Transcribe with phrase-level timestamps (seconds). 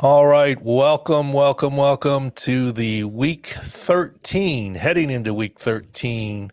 [0.00, 0.56] All right.
[0.62, 6.52] Welcome, welcome, welcome to the week 13, heading into week 13,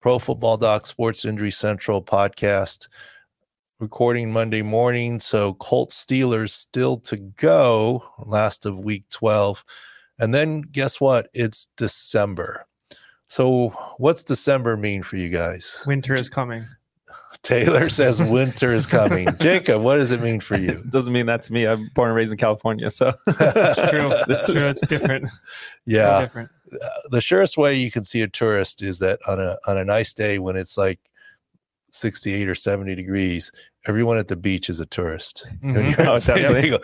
[0.00, 2.86] Pro Football Doc Sports Injury Central podcast.
[3.80, 5.18] Recording Monday morning.
[5.18, 9.64] So Colts Steelers still to go, last of week 12.
[10.20, 11.28] And then guess what?
[11.34, 12.66] It's December.
[13.26, 15.82] So what's December mean for you guys?
[15.88, 16.64] Winter is coming.
[17.42, 19.28] Taylor says winter is coming.
[19.40, 20.70] Jacob, what does it mean for you?
[20.70, 21.66] It doesn't mean that to me.
[21.66, 24.10] I'm born and raised in California, so It's true.
[24.28, 24.66] It's true.
[24.66, 25.28] It's different.
[25.84, 26.20] Yeah.
[26.22, 26.50] different.
[26.72, 29.84] Uh, the surest way you can see a tourist is that on a on a
[29.84, 30.98] nice day when it's like
[31.92, 33.52] 68 or 70 degrees,
[33.86, 35.46] everyone at the beach is a tourist.
[35.60, 35.96] When Mhm.
[35.96, 36.52] you're Oh, San.
[36.52, 36.78] Diego,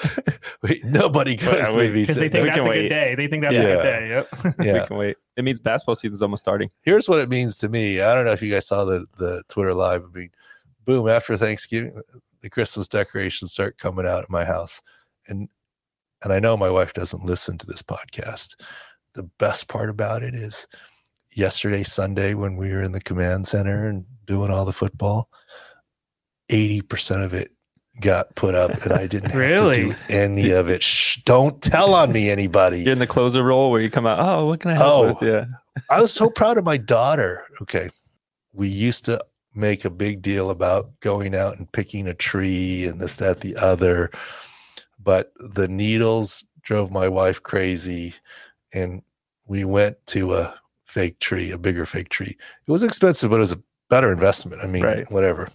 [0.63, 2.07] wait, nobody goes Yeah, to the beach.
[2.07, 2.83] Because they think can that's a wait.
[2.83, 3.15] good day.
[3.17, 3.61] They think that's Yeah.
[3.63, 4.09] a good day.
[4.09, 4.29] Yep.
[4.65, 4.81] yeah.
[4.83, 5.17] we can wait.
[5.37, 6.71] It means basketball season's almost starting.
[6.83, 8.01] Here's what it means to me.
[8.01, 10.05] I don't know if you guys saw the the Twitter live.
[10.05, 10.31] I mean,
[10.85, 12.01] boom, after Thanksgiving,
[12.41, 14.81] the Christmas decorations start coming out at my house.
[15.29, 15.49] And
[16.23, 18.55] and I know my wife doesn't listen to this podcast.
[19.15, 20.67] The best part about it is
[21.35, 25.29] yesterday, Sunday, when we were in the command center and doing all the football,
[26.51, 27.51] 80% of it
[28.01, 29.77] got put up and I didn't have Really?
[29.77, 30.83] to do any of it.
[30.83, 32.83] Shh, don't tell on me, anybody.
[32.83, 34.19] You're in the closer role where you come out.
[34.21, 35.19] Oh, what can I help Oh.
[35.21, 35.29] with?
[35.29, 35.45] Yeah,
[35.91, 37.45] I was so proud of my daughter.
[37.63, 37.91] Okay.
[38.53, 43.01] We used to make a big deal about going out and picking a tree and
[43.01, 44.11] this, that, the other.
[45.03, 48.15] But the needles drove my wife crazy.
[48.73, 49.03] And
[49.47, 52.37] we went to a fake tree, a bigger fake tree.
[52.67, 54.63] It was expensive, but it was a better investment.
[54.63, 55.11] I mean, Right.
[55.11, 55.49] whatever.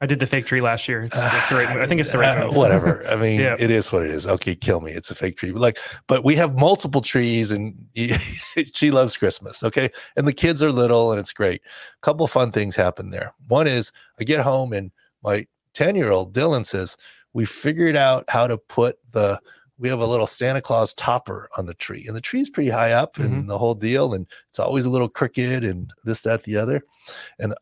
[0.00, 1.02] I did the fake tree last year.
[1.04, 1.66] It's, it's the right.
[1.68, 3.04] I think it's the right Uh, whatever.
[3.10, 3.56] I mean, Yeah.
[3.58, 4.26] it is what it is.
[4.26, 4.92] Okay, kill me.
[4.92, 5.50] It's a fake tree.
[5.50, 7.74] But like, but we have multiple trees, and
[8.74, 9.62] she loves Christmas.
[9.62, 11.62] Okay, and the kids are little, and it's great.
[11.64, 13.34] A couple fun things happen there.
[13.48, 13.90] One is
[14.20, 16.96] I get home, and my ten-year-old Dylan says
[17.32, 19.40] we figured out how to put the.
[19.80, 22.90] We have a little Santa Claus topper on the tree, and the tree's pretty high
[22.90, 26.56] up, and the whole deal, and it's always a little crooked, and this, that, the
[26.56, 26.82] other,
[27.38, 27.54] and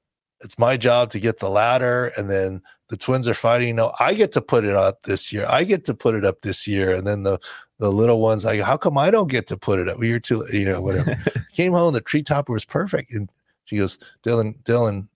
[0.47, 3.75] it's my job to get the ladder and then the twins are fighting.
[3.75, 5.45] No i get to put it up this year.
[5.49, 7.41] I get to put it up this year and then the
[7.79, 9.99] the little ones like how come i don't get to put it up?
[9.99, 11.19] Well, you're too you know whatever.
[11.53, 13.29] Came home the tree topper was perfect and
[13.65, 15.09] she goes dylan dylan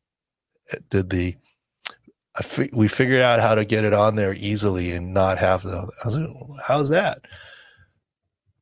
[0.72, 1.36] uh, did the
[2.34, 5.62] I fi- we figured out how to get it on there easily and not have
[5.62, 7.22] the I was like, how's that?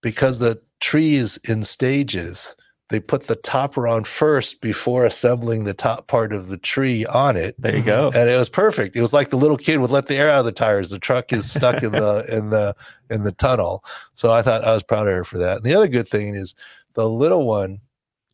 [0.02, 2.54] Because the tree is in stages
[2.90, 7.36] they put the topper on first before assembling the top part of the tree on
[7.36, 8.10] it there you go.
[8.14, 8.96] and it was perfect.
[8.96, 10.90] It was like the little kid would let the air out of the tires.
[10.90, 12.74] The truck is stuck in the in the
[13.10, 13.84] in the tunnel.
[14.14, 15.58] So I thought I was proud of her for that.
[15.58, 16.54] And the other good thing is
[16.94, 17.80] the little one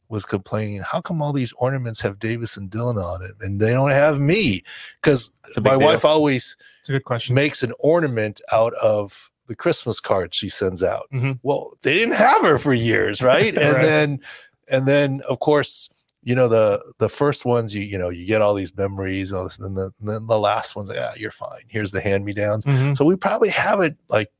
[0.08, 3.70] was complaining, how come all these ornaments have Davis and Dylan on it and they
[3.72, 4.62] don't have me?
[5.02, 5.88] Because It's a big my deal.
[5.88, 7.34] wife always It's a good question.
[7.34, 11.06] makes an ornament out of the Christmas cards she sends out.
[11.12, 11.38] Mhm.
[11.42, 13.54] Well, they didn't have her for years, right?
[13.58, 13.82] And Right.
[13.82, 14.20] then
[14.68, 15.90] and then of course,
[16.22, 19.38] you know, the the first ones you you know, you get all these memories and
[19.38, 21.60] all this, and then the, and then the last ones, yeah, you're fine.
[21.68, 22.64] Here's the hand-me-downs.
[22.64, 22.96] Mhm.
[22.96, 24.30] So we probably haven't like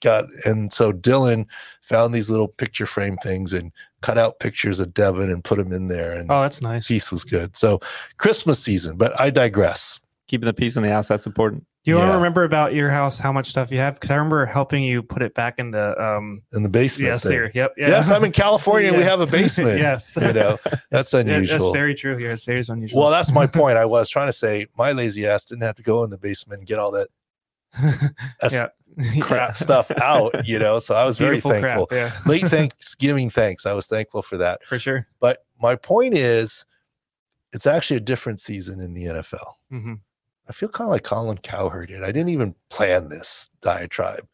[0.00, 1.46] got and so Dylan
[1.82, 5.72] found these little picture frame things and cut out pictures of Devin and put them
[5.72, 6.86] in there and Oh, that's nice.
[6.86, 7.56] piece was good.
[7.56, 7.80] So
[8.16, 9.98] Christmas season, but I digress.
[10.28, 11.66] Keeping the peace in the house that's important.
[11.88, 12.12] Do you want Yeah.
[12.12, 13.94] to remember about your house how much stuff you have?
[13.94, 16.42] Because I remember helping you put it back in the um.
[16.52, 17.06] In the basement.
[17.08, 17.30] Yes, thing.
[17.32, 17.50] there.
[17.54, 17.74] Yep.
[17.78, 17.88] Yeah.
[17.88, 18.88] Yes, I'm in California.
[18.90, 19.78] and We have a basement.
[19.78, 20.14] yes.
[20.20, 20.58] You know,
[20.90, 21.58] that's unusual.
[21.72, 22.18] That's very true.
[22.18, 22.30] here.
[22.30, 23.00] it's very unusual.
[23.00, 23.78] Well, that's my point.
[23.78, 26.58] I was trying to say my lazy ass didn't have to go in the basement
[26.58, 27.08] and get all that
[28.50, 28.68] yeah.
[29.22, 30.80] crap stuff out, you know.
[30.80, 31.86] So I was very thankful.
[31.86, 33.64] Crap, yeah, Late Thanksgiving thanks.
[33.64, 34.62] I was thankful for that.
[34.66, 35.06] for sure.
[35.20, 36.66] But my point is
[37.54, 39.52] it's actually a different season in the NFL.
[39.70, 39.94] hmm
[40.48, 42.02] I feel kind of like Colin Cowherd did.
[42.02, 44.26] I didn't even plan this diatribe,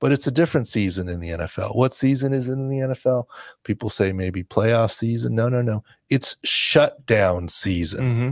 [0.00, 1.76] but it's a different season in the NFL.
[1.76, 3.24] What season is it in the NFL?
[3.64, 5.34] People say maybe playoff season.
[5.34, 5.84] No, no, no.
[6.08, 8.14] It's shutdown season.
[8.14, 8.30] hmm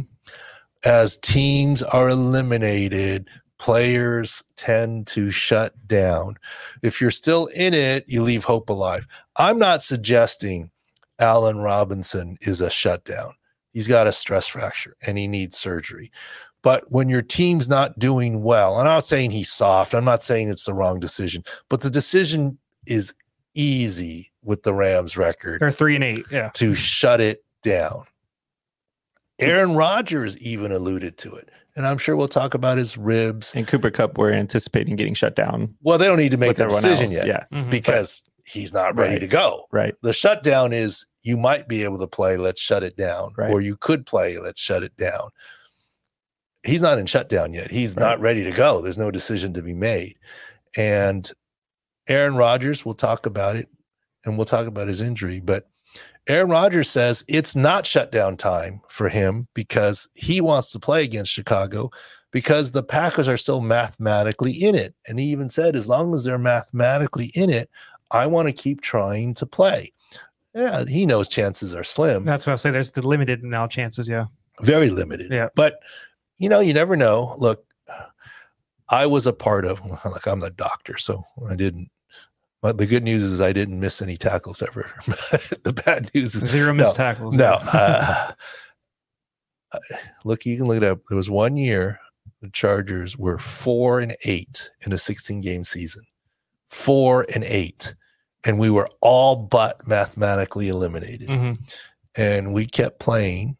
[0.84, 3.28] as teams are eliminated,
[3.58, 6.36] players tend to shut down.
[6.82, 9.06] If you're still in it, you leave hope alive.
[9.36, 10.70] I'm not suggesting
[11.18, 13.32] Allen Robinson is a shutdown.
[13.72, 16.10] He's got a stress fracture and he needs surgery.
[16.62, 20.22] But when your team's not doing well, and I'm not saying he's soft, I'm not
[20.22, 23.14] saying it's the wrong decision, but the decision is
[23.54, 26.24] easy with the Rams record They're three and eight.
[26.30, 26.50] Yeah.
[26.54, 28.04] to shut it down.
[29.38, 31.48] Aaron Rodgers even alluded to it.
[31.76, 33.52] And I'm sure we'll talk about his ribs.
[33.54, 36.56] And Cooper Kupp, we're anticipating getting shut down Well, they don't need to make with
[36.56, 37.14] that everyone decision else.
[37.14, 37.70] yet Yeah, Mhm.
[37.70, 39.20] because he's not ready Right.
[39.20, 39.66] to go.
[39.70, 39.94] right.
[40.02, 43.32] The shutdown is you might be able to play, let's shut it down.
[43.36, 43.50] Right.
[43.50, 45.28] Or you could play, let's shut it down.
[46.68, 47.70] He's not in shutdown yet.
[47.70, 48.80] He's not ready to go.
[48.80, 50.16] There's no decision to be made.
[50.76, 51.30] And
[52.08, 53.68] Aaron Rodgers, we'll talk about it
[54.24, 55.68] and we'll talk about his injury, but
[56.28, 61.32] Aaron Rodgers says it's not shutdown time for him because he wants to play against
[61.32, 61.90] Chicago
[62.30, 64.94] because the Packers are still mathematically in it.
[65.06, 67.70] And he even said, as long as they're mathematically in it,
[68.10, 69.92] I want to keep trying to play.
[70.54, 72.70] Yeah, he knows chances are slim, That's what I say.
[72.70, 74.08] There's the limited now chances.
[74.08, 74.26] Yeah.
[74.60, 75.30] very limited.
[75.30, 75.48] Yeah.
[75.54, 75.80] But,
[76.38, 77.34] you know, you never know.
[77.38, 77.64] Look,
[78.88, 81.90] I was a part of, like, I'm the doctor, so I didn't.
[82.60, 84.90] But the good news is I didn't miss any tackles ever.
[85.62, 87.34] the bad news is Zero No, missed tackles.
[87.34, 87.52] no.
[87.54, 88.32] Uh,
[90.24, 91.00] look, you can look it up.
[91.08, 92.00] There was one year
[92.42, 96.02] the Chargers were four and eight in a 16 game season.
[96.70, 97.94] Four and eight.
[98.44, 101.28] And we were all but mathematically eliminated.
[101.28, 101.52] hmm
[102.16, 103.56] And we kept playing,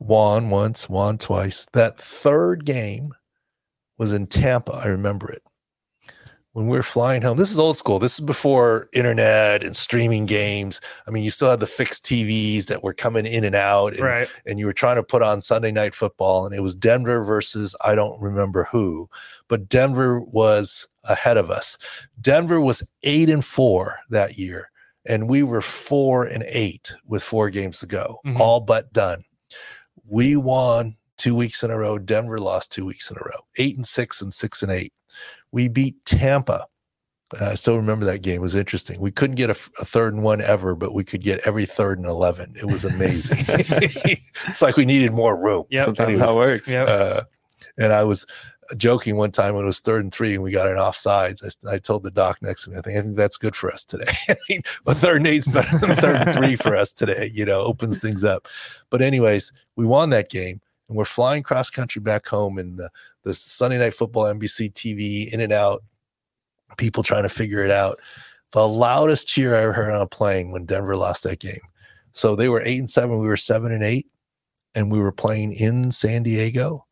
[0.00, 1.66] won once, won twice.
[1.72, 3.14] That third game
[3.98, 4.72] was in Tampa.
[4.72, 5.42] I remember it.
[6.52, 8.00] When we were flying home, this is old school.
[8.00, 10.80] This is before internet and streaming games.
[11.06, 13.92] I mean, you still had the fixed TVs that were coming in and out.
[13.92, 14.28] And, Right.
[14.46, 17.76] and you were trying to put on Sunday night football, and it was Denver versus
[17.82, 19.08] I don't remember who,
[19.46, 21.78] but Denver was ahead of us.
[22.20, 24.72] Denver was eight and four that year,
[25.06, 28.40] and we were four and eight with four games to go, Mhm.
[28.40, 29.22] all but done.
[30.10, 31.98] We won two weeks in a row.
[31.98, 34.92] Denver lost two weeks in a row, eight and six and six and eight.
[35.52, 36.66] We beat Tampa.
[37.40, 38.36] I still remember that game.
[38.36, 39.00] It was interesting.
[39.00, 41.98] We couldn't get a, a third and one ever, but we could get every third
[41.98, 42.54] and 11.
[42.56, 43.38] It was amazing.
[43.48, 45.64] it's like we needed more room.
[45.70, 46.72] Yeah, Sometimes Anyways, how it works.
[46.72, 46.88] Yep.
[46.88, 47.20] Uh,
[47.78, 48.26] and I was
[48.76, 51.44] joking one time when it was third and three and we got an offsides.
[51.66, 53.70] I, I told the doc next to me, I think, I think that's good for
[53.70, 54.12] us today.
[54.28, 57.60] I mean, third and eight's better than third and three for us today, you know,
[57.60, 58.48] opens things up.
[58.90, 62.90] But, anyways, we won that game and we're flying cross country back home in the,
[63.24, 65.82] the Sunday night football, NBC TV, in and out,
[66.76, 67.98] people trying to figure it out.
[68.52, 71.60] The loudest cheer I ever heard on a plane when Denver lost that game.
[72.12, 74.08] So they were eight and seven, we were seven and eight,
[74.74, 76.86] and we were playing in San Diego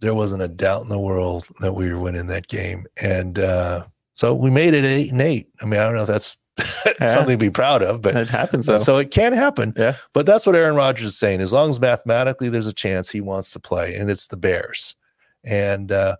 [0.00, 2.86] there wasn't a doubt in the world that we were winning that game.
[3.00, 5.48] And uh, so we made it eight and eight.
[5.60, 6.38] I mean, I don't know if that's
[7.12, 9.74] something to be proud of, but It happens so, it can happen.
[9.76, 9.96] Yeah.
[10.12, 11.40] But that's what Aaron Rodgers is saying.
[11.40, 14.96] As long as mathematically there's a chance he wants to play, and it's the Bears.
[15.44, 16.16] And uh,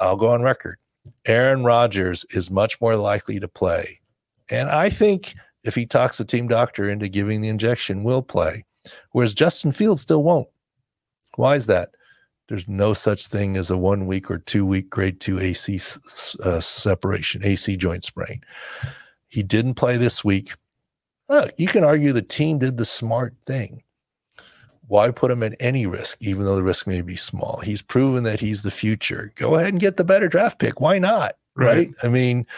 [0.00, 0.78] I'll go on record.
[1.26, 4.00] Aaron Rodgers is much more likely to play.
[4.50, 5.34] And I think
[5.64, 8.64] if he talks the team doctor into giving the injection, will play.
[9.12, 10.48] Whereas Justin Fields still won't.
[11.36, 11.90] Why is that?
[12.50, 15.80] There's no such thing as a one week or two week grade two AC
[16.42, 18.42] uh, separation, AC joint sprain.
[19.28, 20.54] He didn't play this week.
[21.28, 23.84] Look, you can argue the team did the smart thing.
[24.88, 27.60] Why put him at any risk, even though the risk may be small?
[27.62, 29.32] He's proven that he's the future.
[29.36, 30.80] Go ahead and get the better draft pick.
[30.80, 31.36] Why not?
[31.54, 31.76] Right.
[31.76, 31.90] Right.
[32.02, 32.48] I mean,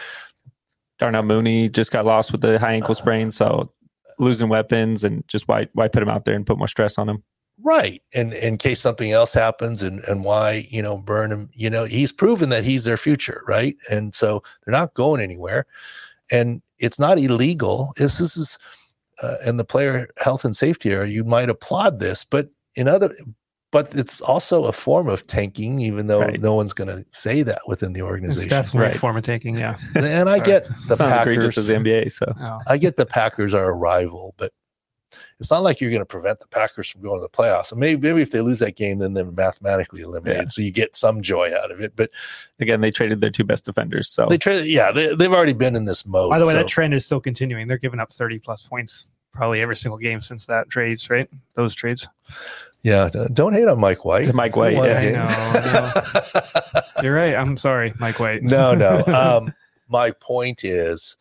[0.97, 3.71] Darnell Mooney just got lost with the high ankle sprain, so
[4.17, 7.07] losing weapons and just why why put him out there and put more stress on
[7.07, 7.21] him?
[7.61, 8.01] Right.
[8.13, 11.83] And in case something else happens and, and why, you know, burn him, you know,
[11.85, 13.41] he's proven that he's their future.
[13.47, 13.75] Right.
[13.89, 15.65] And so they're not going anywhere.
[16.31, 17.93] And it's not illegal.
[17.97, 18.57] This, this is,
[19.21, 23.11] uh, in the player health and safety area, you might applaud this, but in other,
[23.71, 26.41] but it's also a form of tanking, even though Right.
[26.41, 28.49] no one's going to say that within the It's organization.
[28.49, 28.95] definitely Right.
[28.95, 29.77] a form of tanking, Yeah.
[29.95, 31.57] And I get the It's not as egregious Packers.
[31.59, 32.11] as the NBA.
[32.11, 32.53] So Oh.
[32.67, 34.51] I get the Packers are a rival, but
[35.39, 37.71] it's not like you're going to prevent the Packers from going to the playoffs.
[37.71, 40.43] And maybe, maybe if they lose that game, then they're mathematically eliminated.
[40.43, 40.47] Yeah.
[40.49, 41.93] So you get some joy out of it.
[41.95, 42.11] But
[42.59, 44.09] again, they traded their two best defenders.
[44.09, 46.29] So they trade, yeah, they, they've already been in this mode.
[46.29, 47.67] By the way, so- that trend is still continuing.
[47.67, 51.27] They're giving up 30 plus points probably every single game since that trades, right?
[51.55, 52.07] Those trades.
[52.83, 54.25] yeah, don't hate on Mike White.
[54.25, 55.91] To Mike White, He won a yeah.
[55.95, 57.03] I game.
[57.03, 57.33] You're right.
[57.35, 58.43] I'm sorry, Mike White.
[58.43, 59.03] no, no.
[59.07, 59.53] Um,
[59.89, 61.17] my point is,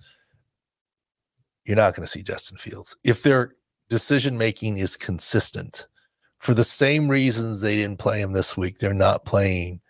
[1.65, 3.55] you're not going to see Justin Fields if their
[3.93, 5.87] decision making is consistent.
[6.39, 9.81] For the same reasons they didn't play him this week, they're not playing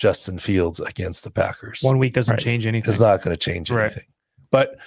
[0.00, 1.78] Justin Fields against the Packers.
[1.80, 2.42] One week doesn't Right.
[2.42, 2.90] change anything.
[2.90, 3.84] It's not going to change Right.
[3.84, 4.06] anything.
[4.50, 4.78] But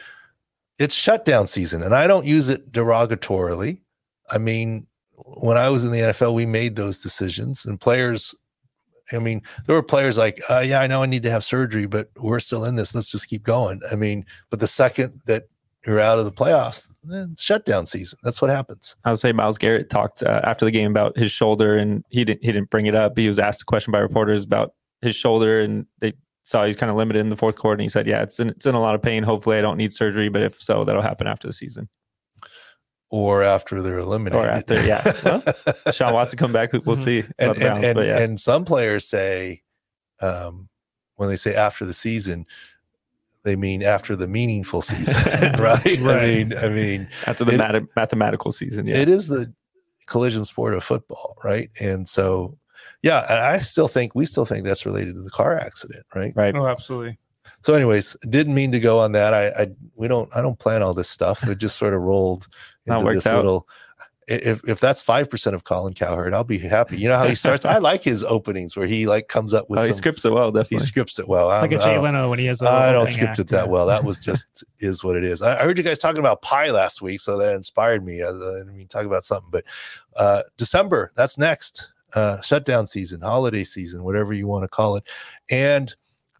[0.78, 3.80] it's shutdown season, and I don't use it derogatorily.
[4.30, 8.36] I mean, when I was in the NFL, we made those decisions, and players.
[9.14, 11.86] I mean, there were players like, uh, "Yeah, I know I need to have surgery,
[11.86, 12.94] but we're still in this.
[12.94, 15.46] Let's just keep going." I mean, but the second that
[15.86, 18.18] you're out of the playoffs, then it's shutdown season.
[18.24, 18.96] That's what happens.
[19.06, 22.24] I would say Myles Garrett talked uh, after the game about his shoulder, and he
[22.26, 23.18] didn't he didn't bring it up.
[23.18, 26.14] He was asked a question by reporters about his shoulder, and they
[26.44, 27.74] saw he's kind of limited in the fourth quarter.
[27.76, 29.24] And he said, "Yeah, it's in, it's in a lot of pain.
[29.24, 31.88] Hopefully, I don't need surgery, but if so, that'll happen after the season."
[33.12, 34.44] Or after they're eliminated.
[34.44, 35.04] Or after, yeah.
[35.86, 36.74] Well, Sean Watson come back.
[36.74, 37.04] We'll Mhm.
[37.04, 37.32] see Mm-hmm.
[37.40, 39.62] and and, Browns, and, yeah, and some players say
[40.22, 40.68] um,
[41.16, 42.46] when they say after the season
[43.46, 45.14] they mean after the meaningful season,
[45.60, 45.86] right?
[45.88, 46.28] I Right.
[46.50, 48.98] mean, I mean, After the It- math- mathematical season, yeah.
[48.98, 49.54] it is the
[50.08, 51.70] collision sport of football, right?
[51.80, 52.58] And so,
[53.02, 56.34] yeah, and I still think we still think that's related to the car accident, right?
[56.36, 56.56] right.
[56.56, 57.18] Oh, absolutely.
[57.62, 59.34] So, anyways, didn't mean to go on that.
[59.34, 61.44] I, I we don't I don't plan all this stuff.
[61.48, 62.48] It just sort of rolled
[62.86, 63.38] into this out.
[63.38, 63.68] little.
[64.28, 66.98] If if that's five percent of Colin Cowherd, I'll be happy.
[66.98, 67.64] You know how he starts.
[67.64, 69.98] I like his openings where he like comes up with Oh, he some.
[69.98, 71.52] scripts it well, Definitely, he scripts it well.
[71.52, 72.60] It's like a I'm- Jay I don't- Leno when he has.
[72.62, 73.72] a I don't script act, it that yeah.
[73.72, 73.86] well.
[73.86, 75.44] That was just is what it is.
[75.44, 78.24] I, I heard you guys talking about pie last week, so that inspired me.
[78.24, 79.64] I, I mean, talk about something, but
[80.16, 81.92] uh, December that's next.
[82.16, 85.04] Uh, shutdown season, holiday season, whatever you want to call it,
[85.50, 85.94] and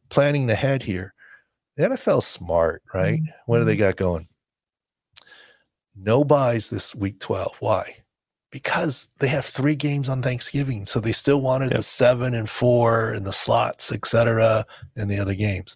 [0.10, 1.14] planning ahead here.
[1.76, 3.20] The NFL's smart, right?
[3.46, 4.30] What do they got going?
[5.96, 7.58] No byes this week 12.
[7.60, 7.98] Why?
[8.52, 10.86] Because they have three games on Thanksgiving.
[10.86, 11.78] So they still wanted Yep.
[11.78, 15.76] the seven and four and the slots, et cetera, and the other games.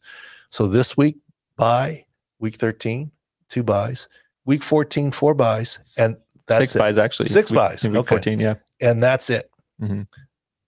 [0.50, 1.18] So this week,
[1.58, 2.06] bye,
[2.40, 3.12] week 13,
[3.50, 4.08] two byes,
[4.46, 6.80] week 14, four byes, and that's Six it.
[6.80, 7.30] byes actually.
[7.30, 8.10] Six Week- byes, in week okay.
[8.16, 8.56] 14, yeah.
[8.82, 9.52] And that's it.
[9.82, 10.08] Mhm.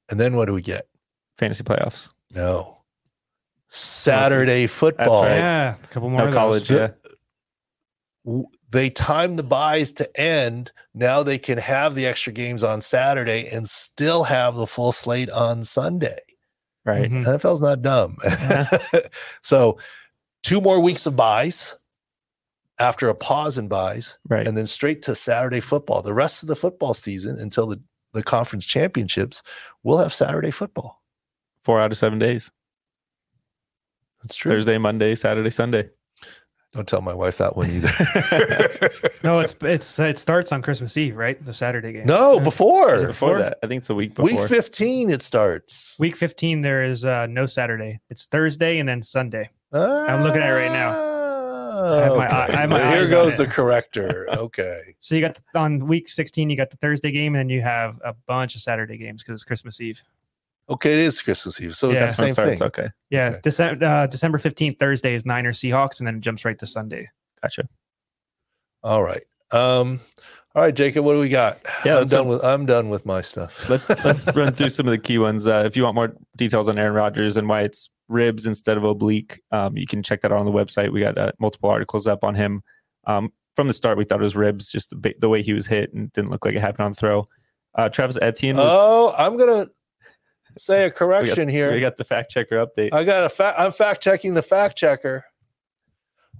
[0.09, 0.87] And then what do we get?
[1.37, 2.11] Fantasy playoffs.
[2.31, 2.77] No.
[3.69, 5.23] Saturday football.
[5.23, 5.35] right.
[5.37, 6.19] Yeah, a couple more.
[6.19, 6.37] No of those.
[6.37, 6.93] college, The-
[8.25, 8.41] yeah.
[8.71, 10.71] W- they time the byes to end.
[10.93, 15.29] Now they can have the extra games on Saturday and still have the full slate
[15.29, 16.19] on Sunday.
[16.85, 17.11] Right.
[17.11, 17.25] Mhm.
[17.25, 18.17] NFL's not dumb.
[19.43, 19.77] so,
[20.43, 21.75] two more weeks of byes
[22.79, 24.47] after a pause in byes, Right.
[24.47, 26.01] and then straight to Saturday football.
[26.01, 27.79] The rest of the football season until the,
[28.13, 29.43] the conference championships,
[29.83, 31.03] we'll have Saturday football.
[31.63, 32.49] Four out of seven days.
[34.23, 34.51] That's true.
[34.51, 35.89] Thursday, Monday, Saturday, Sunday.
[36.73, 38.89] Don't tell my wife that one either.
[39.23, 41.43] No, it's it's it starts on Christmas Eve, right?
[41.45, 42.07] The Saturday game.
[42.07, 42.95] no, before.
[42.95, 43.37] Before Before?
[43.39, 44.41] that, I think it's a week before.
[44.41, 45.95] Week 15 it starts.
[45.99, 47.99] Week 15, there is uh, no Saturday.
[48.09, 49.49] It's Thursday and then Sunday.
[49.71, 50.89] I'm looking at it right now.
[50.93, 52.35] Ah, I have my okay.
[52.53, 54.27] I have my Well, Here eyes goes the corrector.
[54.29, 54.95] Okay.
[54.99, 57.99] So you got on week 16, you got the Thursday game, and then you have
[58.03, 60.01] a bunch of Saturday games because it's Christmas Eve.
[60.71, 61.75] Okay, it is Christmas Eve.
[61.75, 62.05] So Yeah.
[62.05, 62.57] it's the That's same when it thing.
[62.57, 62.79] starts.
[62.79, 62.89] Okay.
[63.09, 63.39] Yeah, Okay.
[63.43, 67.09] December uh, December 15th, Thursday is Niners Seahawks, and then it jumps right to Sunday.
[67.41, 67.67] Gotcha.
[68.83, 69.23] All right.
[69.51, 69.99] Um,
[70.55, 71.59] all right, Jacob, what do we got?
[71.85, 73.69] Yeah, I'm done run- with I'm done with my stuff.
[73.69, 75.47] Let's let's run through some of the key ones.
[75.47, 78.83] Uh, if you want more details on Aaron Rodgers and why it's ribs instead of
[78.83, 80.91] oblique, um, you can check that out on the website.
[80.91, 82.63] We got uh, multiple articles up on him.
[83.07, 85.67] Um, from the start, we thought it was ribs, just the, the way he was
[85.67, 87.27] hit, and didn't look like it happened on throw.
[87.75, 88.67] Uh, Travis Etienne was.
[88.69, 89.67] Oh, I'm gonna
[90.57, 91.71] say a we got- correction here.
[91.71, 92.93] We got the fact checker update.
[92.93, 93.59] I got a fact.
[93.59, 95.23] I'm fact checking the fact checker.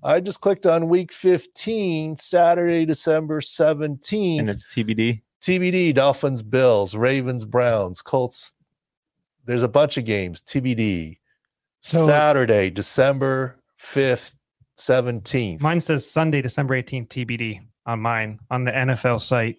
[0.04, 4.40] I just clicked on week 15, Saturday, December 17th.
[4.40, 5.22] and it's TBD.
[5.42, 8.54] TBD, Dolphins, Bills, Ravens, Browns, Colts.
[9.46, 10.42] There's a bunch of games.
[10.42, 11.18] TBD.
[11.82, 14.32] So- Saturday, December 5th,
[14.78, 15.62] 17th.
[15.62, 19.58] Mine says Sunday, December 18th, TBD on mine on the NFL site.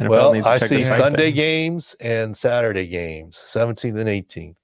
[0.00, 1.34] NFL well, needs to I check see Sunday then.
[1.34, 4.56] games and Saturday games, 17th and 18th.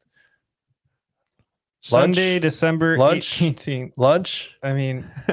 [1.82, 3.38] Sunday, December lunch.
[3.38, 3.92] 18th.
[3.96, 4.54] Lunch.
[4.62, 5.02] I mean,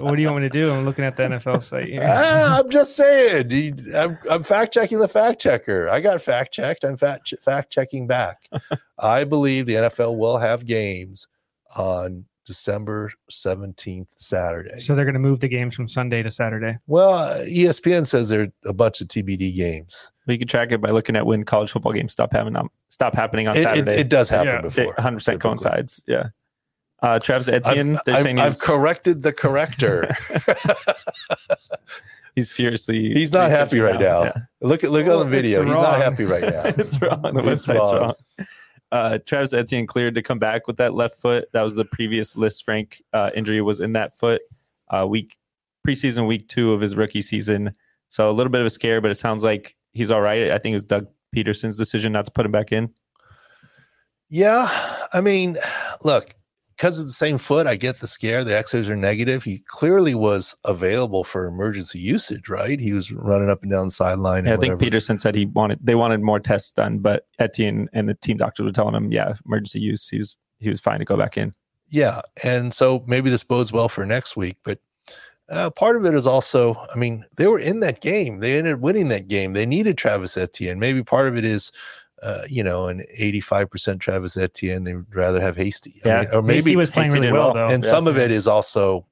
[0.00, 0.72] what do you want me to do?
[0.72, 2.02] I'm looking at the NFL site here.
[2.04, 3.78] Ah, I'm just saying.
[3.94, 5.88] I'm, I'm fact checking the fact checker.
[5.88, 6.82] I got fact checked.
[6.82, 8.48] I'm fact fact checking back.
[8.98, 11.28] I believe the NFL will have games
[11.76, 14.80] on December 17th, Saturday.
[14.80, 16.78] So they're going to move the games from Sunday to Saturday.
[16.86, 20.10] Well, uh, ESPN says there are a bunch of TBD games.
[20.26, 23.14] We can track it by looking at when college football games stop having um, stop
[23.14, 23.92] happening on It, it, Saturday.
[23.96, 24.58] it does happen Yeah.
[24.58, 24.94] It before.
[24.94, 25.38] 100% typically.
[25.38, 26.02] coincides.
[26.06, 26.28] Yeah.
[27.02, 30.16] Uh, Travis Etienne, I've, I've- I've corrected the corrector.
[32.36, 33.12] he's furiously.
[33.12, 34.22] He's not happy right now.
[34.24, 34.32] Yeah.
[34.60, 35.60] look at look Well, on the video.
[35.62, 36.62] it's He's not happy right now.
[36.78, 37.22] it's wrong.
[37.22, 38.00] The It's website's wrong.
[38.38, 38.46] wrong.
[38.92, 41.48] Uh, Travis Etienne cleared to come back with that left foot.
[41.52, 44.42] That was the previous Lisfranc uh, injury was in that foot.
[44.90, 45.38] Uh, week
[45.86, 47.72] preseason week two of his rookie season.
[48.10, 50.50] So a little bit of a scare, but it sounds like he's all right.
[50.50, 52.92] I think it was Doug Pederson's decision not to put him back in.
[54.28, 54.68] Yeah,
[55.12, 55.58] I mean,
[56.04, 56.34] look,
[56.76, 58.44] because of the same foot, I get the scare.
[58.44, 59.44] The X-rays are negative.
[59.44, 62.80] He clearly was available for emergency usage, right?
[62.80, 64.46] He was running up and down the sideline.
[64.46, 64.80] Yeah, I think.
[64.80, 68.64] Pederson said he wanted they wanted more tests done, but Etienne and the team doctors
[68.64, 70.08] were telling him, yeah, emergency use.
[70.08, 71.52] He was he was fine to go back in.
[71.88, 74.56] Yeah, and so maybe this bodes well for next week.
[74.64, 74.78] But
[75.48, 78.40] uh, part of it is also, I mean, they were in that game.
[78.40, 79.52] They ended up winning that game.
[79.52, 80.78] They needed Travis Etienne.
[80.78, 81.70] Maybe part of it is.
[82.22, 86.00] Uh, you know, an 85% Travis Etienne, they would rather have Hasty.
[86.04, 87.66] I Yeah, mean, or Maybe maybe he was playing Hasty really well, well.
[87.66, 87.74] though.
[87.74, 87.90] and Yeah.
[87.90, 89.06] some of it is also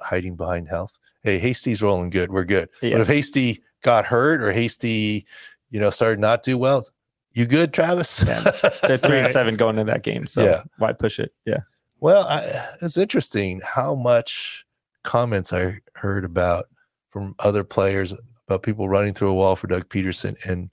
[0.00, 0.96] hiding behind health.
[1.22, 2.30] Hey, Hasty's rolling good.
[2.30, 2.68] We're good.
[2.80, 2.92] Yeah.
[2.92, 5.26] But if Hasty got hurt or Hasty,
[5.70, 6.86] you know, started not do well,
[7.32, 8.22] you good, Travis?
[8.24, 8.40] Yeah.
[8.82, 10.62] They're three and seven going into that game, so Yeah.
[10.78, 11.32] why push it?
[11.44, 11.58] Yeah,
[11.98, 14.64] Well, I, it's interesting how much
[15.02, 16.66] comments I heard about
[17.10, 18.14] from other players
[18.46, 20.72] about people running through a wall for Doug Pederson and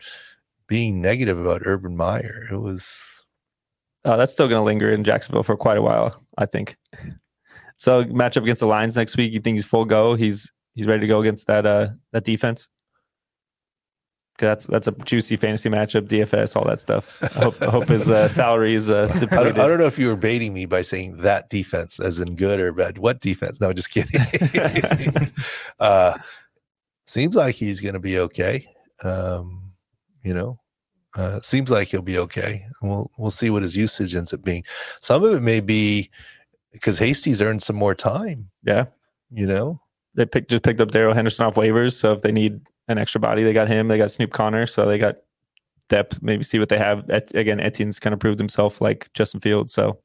[0.68, 2.48] being negative about Urban Meyer.
[2.52, 3.24] It was
[4.04, 6.76] Uh, that's still going to linger in Jacksonville for quite a while, I think.
[7.78, 9.34] So matchup against the Lions next week.
[9.34, 10.16] You think he's full go?
[10.16, 12.70] He's he's ready to go against that uh that defense.
[14.38, 17.22] 'Cause that's that's a juicy fantasy matchup, DFS, all that stuff.
[17.22, 20.00] I hope, I hope his uh, salary is uh, I don't, I don't know if
[20.00, 22.98] you were baiting me by saying that defense as in good or bad.
[22.98, 23.60] What defense?
[23.60, 24.22] No, I'm just kidding.
[25.82, 26.18] uh,
[27.08, 28.68] seems like he's going to be okay.
[29.04, 29.65] Um,
[30.26, 30.60] you know,
[31.16, 32.66] uh, seems like he'll be okay.
[32.82, 34.64] We'll we'll see what his usage ends up being.
[35.00, 36.10] Some of it may be
[36.74, 38.50] because Hasty's earned some more time.
[38.64, 38.86] Yeah.
[39.32, 39.80] You know,
[40.16, 41.94] they picked just picked up Darrell Henderson off waivers.
[41.94, 43.88] So if they need an extra body, they got him.
[43.88, 45.18] They got Snoop Conner, so they got
[45.90, 46.22] depth.
[46.22, 47.10] Maybe see what they have.
[47.10, 49.74] Et- again, Etienne's kind of proved himself like Justin Fields.
[49.74, 50.00] So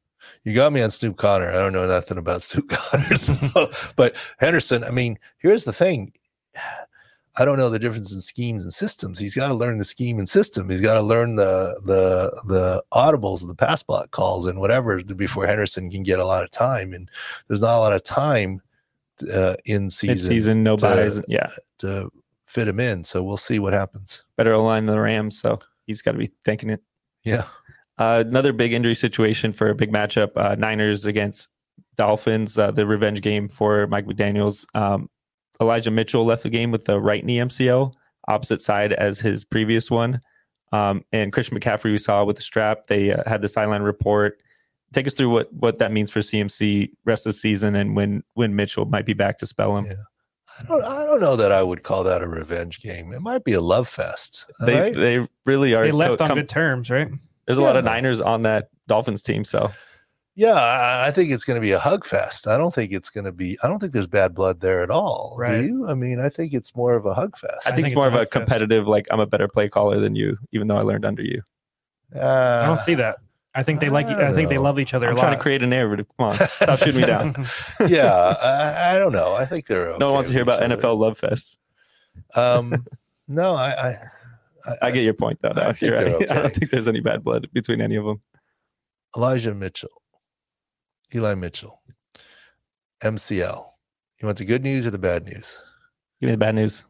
[0.45, 1.51] you got me on Snoop Conner.
[1.51, 4.85] I don't know nothing about Snoop Conner, so, but Henderson.
[4.85, 6.13] I mean, here's the thing.
[7.37, 9.19] I don't know the difference in schemes and systems.
[9.19, 10.69] He's got to learn the scheme and system.
[10.69, 15.03] He's got to learn the the the audibles and the pass block calls and whatever
[15.05, 16.93] before Henderson can get a lot of time.
[16.93, 17.09] And
[17.47, 18.61] there's not a lot of time
[19.33, 21.21] uh, in season, season, no to- byes.
[21.29, 22.11] Yeah, to
[22.47, 23.05] fit him in.
[23.05, 24.25] So we'll see what happens.
[24.37, 25.39] better than the Rams.
[25.39, 26.83] So he's got to be thinking it.
[27.23, 27.45] Yeah.
[27.99, 31.49] Uh, another big injury situation for a big matchup: uh, Niners against
[31.97, 32.59] Dolphins.
[32.59, 34.67] Uh, the revenge game for Mike McDaniel's.
[34.75, 35.09] Um,
[35.61, 37.93] Elijah Mitchell left the game with the right knee MCL,
[38.29, 40.21] opposite side as his previous one.
[40.73, 42.87] Um, and Christian McCaffrey, we saw with the strap.
[42.87, 44.43] They uh, had the sideline report.
[44.93, 48.25] Take us through what what that means for CMC rest of the season and when
[48.35, 49.87] when Mitchell might be back to spell him.
[49.87, 49.95] Yeah.
[50.59, 50.85] I don't.
[50.85, 53.13] I don't know that I would call that a revenge game.
[53.13, 54.47] It might be a love fest.
[54.61, 54.95] They right?
[54.95, 55.85] they really are.
[55.85, 57.09] They left co- on come- good terms, right?
[57.47, 59.73] There's a lot of Niners on that Dolphins team, so
[60.41, 62.47] Yeah, I, I think it's going to be a hug fest.
[62.49, 63.59] I don't think it's going to be.
[63.63, 65.37] I don't think there's bad blood there at all.
[65.39, 65.59] Right.
[65.59, 65.87] Do you?
[65.87, 67.67] I mean, I think it's more of a hug fest.
[67.67, 68.89] I think it's more of a competitive.
[68.89, 71.43] Like I'm a better play caller than you, even though I learned under you.
[72.17, 73.17] Uh, I don't see that.
[73.55, 74.07] I think they like.
[74.07, 75.23] I I think they love each other I'm a lot.
[75.25, 76.07] trying to create a narrative.
[76.17, 77.35] Come on, stop shooting me down.
[77.89, 78.11] yeah,
[78.41, 79.35] I, I don't know.
[79.35, 79.89] I think they're.
[79.89, 80.77] no okay one wants to hear about other.
[80.77, 81.59] NFL love fest.
[82.35, 82.87] Um,
[83.29, 83.89] no, I,
[84.67, 85.51] I, I get your point, though.
[85.51, 86.33] I No, think you're they're.
[86.33, 88.23] I don't think there's any bad blood between any of them.
[89.17, 90.00] Elijah Mitchell,
[91.15, 91.81] Eli Mitchell,
[93.03, 93.67] MCL.
[94.21, 95.63] You want the good news or the bad news?
[96.21, 96.85] Give me the bad news.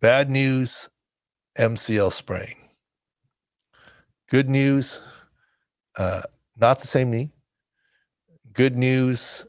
[0.00, 0.88] Bad news,
[1.58, 2.54] MCL sprain.
[4.30, 5.02] Good news,
[5.96, 6.22] uh,
[6.56, 7.32] not the same knee.
[8.52, 9.46] Good news,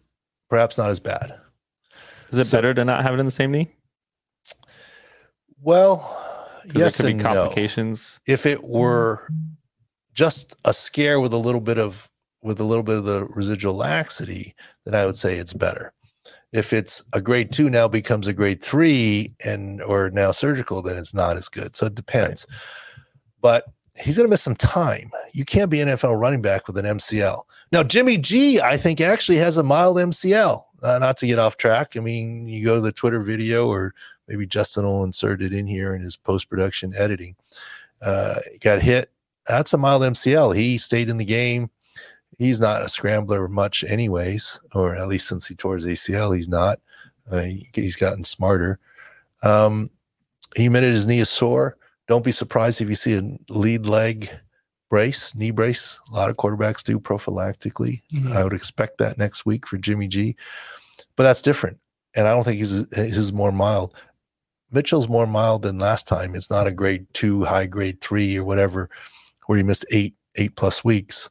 [0.50, 1.40] perhaps not as bad.
[2.30, 3.76] Is it So- better to not have it in the same knee?
[5.62, 6.00] Well,
[6.66, 7.34] yes there could and be no.
[7.34, 8.20] complications.
[8.26, 9.28] If it were
[10.14, 12.09] just a scare with a little bit of
[12.42, 15.94] with a little bit of the residual laxity, then I would say it's better.
[16.52, 20.98] If it's a grade two now becomes a grade three and or now surgical, then
[20.98, 21.76] it's not as good.
[21.76, 22.48] So it depends.
[23.42, 23.66] But
[24.00, 25.12] he's going to miss some time.
[25.32, 27.44] You can't be an NFL running back with an MCL.
[27.72, 30.64] Now Jimmy G, I think actually has a mild MCL.
[30.82, 31.98] Uh, not to get off track.
[31.98, 33.94] I mean, you go to the Twitter video, or
[34.30, 37.36] maybe Justin will insert it in here in his post production editing.
[38.02, 39.12] Uh, got hit.
[39.46, 40.56] That's a mild MCL.
[40.56, 41.70] He stayed in the game
[42.40, 46.48] he's not a scrambler much anyways or at least since he tore his acl he's
[46.48, 46.80] not.
[47.30, 48.80] Uh, he, he's gotten smarter.
[49.44, 49.92] Um,
[50.56, 51.78] he admitted his knee is sore.
[52.08, 54.32] Don't be surprised if you see a lead leg
[54.90, 56.00] brace knee brace.
[56.12, 58.02] A lot of quarterbacks do prophylactically.
[58.12, 58.32] Mhm.
[58.32, 60.36] i would expect that next week for jimmy g
[61.16, 61.78] but that's different.
[62.16, 63.94] And i don't think he's his more mild.
[64.72, 66.36] Mitchell's more mild than last time.
[66.36, 68.90] It's not a grade two high grade three or whatever
[69.46, 71.30] where he missed eight eight plus weeks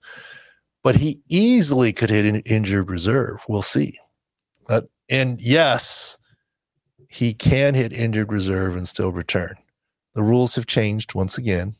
[0.82, 3.40] but he easily could hit injured reserve.
[3.48, 3.98] We'll see.
[4.68, 6.18] Uh, and yes,
[7.08, 9.56] he can hit injured reserve and still return.
[10.14, 11.74] The rules have changed once again.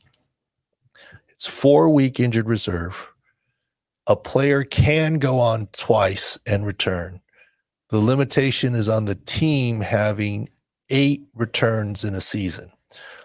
[1.28, 3.12] It's four week injured reserve.
[4.06, 7.20] A player can go on twice and return.
[7.90, 10.48] The limitation is on the team having
[10.90, 12.72] eight returns in a season.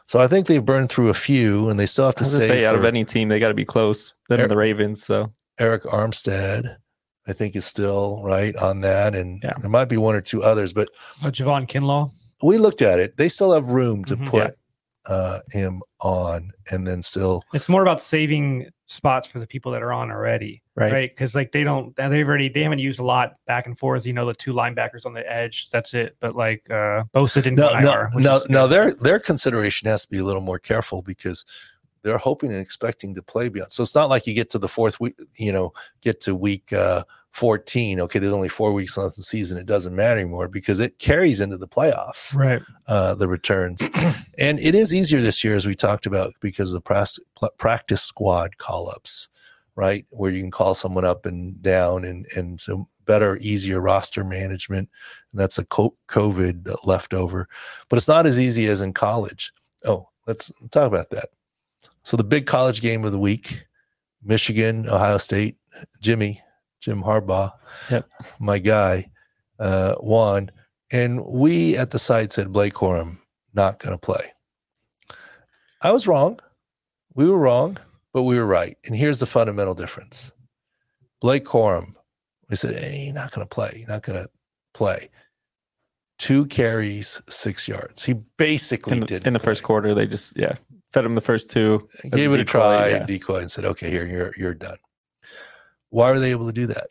[0.08, 2.66] So I think they've burned through a few, and they still have to say, say,
[2.66, 4.14] out of any team, they got to be close.
[4.30, 5.04] Them and the Ravens.
[5.04, 6.78] So Arik Armstead,
[7.28, 9.16] I think, is still right on that.
[9.16, 9.54] And Yeah.
[9.62, 10.90] there might be one or two others, but
[11.24, 12.12] Oh, Javon Kinlaw.
[12.42, 13.18] we looked at it.
[13.18, 14.28] They still have room to Mhm.
[14.28, 14.58] put
[15.06, 17.44] uh, him on and then still.
[17.54, 20.94] It's more about saving spots for the people that are on already, right.
[20.94, 21.10] right?
[21.12, 24.06] Because like they don't, they've already they haven't used a lot back and forth.
[24.06, 25.68] You know, the two linebackers on the edge.
[25.72, 26.16] That's it.
[26.22, 27.56] But like uh Bosa didn't.
[27.56, 28.66] No, no, IR, no, no.
[28.70, 31.44] Their their consideration has to be a little more careful because
[32.04, 33.72] they're hoping and expecting to play beyond.
[33.74, 36.72] So it's not like you get to the fourth week, you know, get to week
[36.74, 39.58] uh, 14, okay, there's only four weeks left in the season.
[39.58, 42.62] It doesn't matter anymore because it carries into the playoffs, Right.
[42.88, 43.82] uh, the returns.
[44.38, 47.20] and it is easier this year, as we talked about, because of the pras-
[47.58, 49.30] practice squad call ups,
[49.76, 50.06] right?
[50.12, 54.88] Where you can call someone up and down and, and so better, easier roster management.
[55.32, 57.50] And that's a co- COVID leftover,
[57.90, 59.52] but it's not as easy as in college.
[59.86, 61.30] Oh, let's talk about that.
[62.04, 63.66] So the big college game of the week,
[64.24, 65.58] Michigan, Ohio State,
[66.02, 66.42] Jimmy,
[66.82, 67.52] Jim Harbaugh,
[67.90, 68.08] Yep.
[68.40, 69.10] my guy,
[69.60, 70.52] uh, won.
[70.92, 73.18] And we at the site said Blake Corum
[73.54, 74.32] not going to play.
[75.82, 76.40] I was wrong.
[77.16, 77.78] We were wrong,
[78.14, 78.78] but we were right.
[78.86, 80.32] And here's the fundamental difference.
[81.22, 81.94] Blake Corum,
[82.50, 83.72] we said, hey, he's not going to play.
[83.78, 84.30] He's not going to
[84.74, 85.10] play.
[86.20, 88.04] Two carries, six yards.
[88.06, 89.94] He basically did in the first quarter.
[89.94, 90.56] They just yeah
[90.94, 91.88] fed him the first two.
[92.04, 93.06] as gave it a try, yeah.
[93.06, 94.78] decoy, and said, "Okay, here you're you're done."
[95.90, 96.88] Why were they able to do that?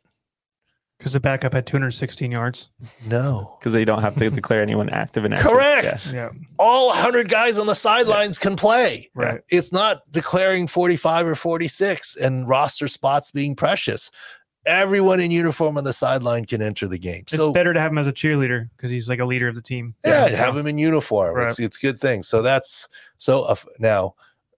[0.98, 2.68] Because the backup had 216 yards.
[3.06, 5.50] No, because they don't have to declare anyone active and active.
[5.50, 6.12] correct.
[6.12, 6.30] Yeah.
[6.60, 9.10] All 100 guys on the sidelines can play.
[9.14, 9.40] Right.
[9.48, 14.12] It's not declaring 45 or 46 and roster spots being precious.
[14.64, 17.22] Everyone in uniform on the sideline can enter the game.
[17.22, 19.54] It's So better to have him as a cheerleader because he's like a leader of
[19.56, 19.94] the team.
[20.04, 21.34] yeah, have him in uniform.
[21.34, 21.50] Right.
[21.50, 22.22] It's it's good thing.
[22.22, 24.14] So that's so uh, now.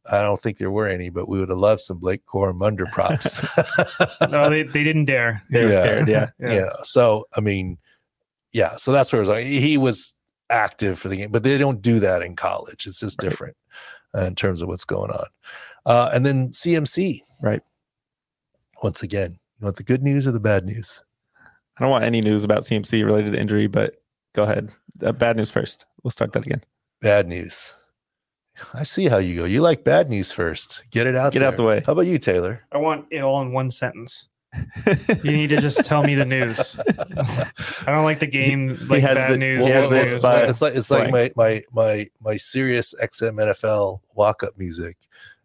[0.07, 2.85] I don't think there were any, but we would have loved some Blake Corum under
[2.85, 3.41] props.
[4.31, 5.43] No, they, they didn't dare.
[5.51, 5.81] They were Yeah.
[5.81, 6.09] scared.
[6.09, 6.27] Yeah.
[6.39, 6.69] yeah.
[6.83, 7.79] So I mean,
[8.53, 8.77] yeah.
[8.77, 10.15] So that's where it was like he was
[10.51, 12.87] active for the game, but they don't do that in college.
[12.87, 13.31] It's just Right.
[13.31, 13.57] different
[14.15, 15.27] uh, in terms of what's going on.
[15.87, 17.63] Uh, and then CMC, Right.
[18.83, 21.03] Once again, you want the good news or the bad news?
[21.77, 23.97] I don't want any news about CMC related to injury, but
[24.35, 24.71] go ahead.
[25.03, 25.87] Uh, bad news first.
[26.03, 26.63] We'll start that again.
[27.01, 27.75] Bad news.
[28.75, 29.45] I see how you go.
[29.47, 30.85] You like bad news first.
[30.91, 31.33] Get it out.
[31.33, 31.83] Get out the way.
[31.85, 32.63] How about you, Taylor?
[32.71, 34.29] I want it all in one sentence.
[35.25, 36.79] You need to just tell me the news.
[36.79, 39.65] I don't like the game like has bad the- news.
[39.65, 40.23] he has this news.
[40.23, 44.97] by- it's like it's like my my my my Sirius XM NFL walk up music.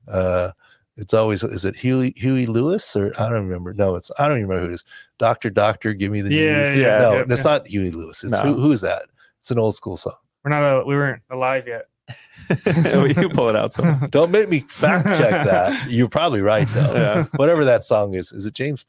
[0.08, 0.52] Uh,
[1.00, 3.74] it's always is it Huey Huey Lewis or I don't remember.
[3.74, 4.84] No, it's I don't even remember who it is.
[5.18, 6.78] Doctor Doctor, give me the Yeah, news.
[6.78, 7.52] yeah, no, yeah, it's yeah.
[7.52, 8.24] not Huey Lewis.
[8.24, 8.40] It's No.
[8.42, 9.06] who, who is that?
[9.40, 10.16] It's an old school song.
[10.44, 10.64] We're not.
[10.64, 11.86] A, we weren't alive yet.
[13.04, 13.74] we can pull it out.
[13.74, 15.90] So Don't make me fact check that.
[15.90, 16.94] You're probably right though.
[16.94, 17.26] yeah.
[17.36, 18.86] Whatever that song is, is it James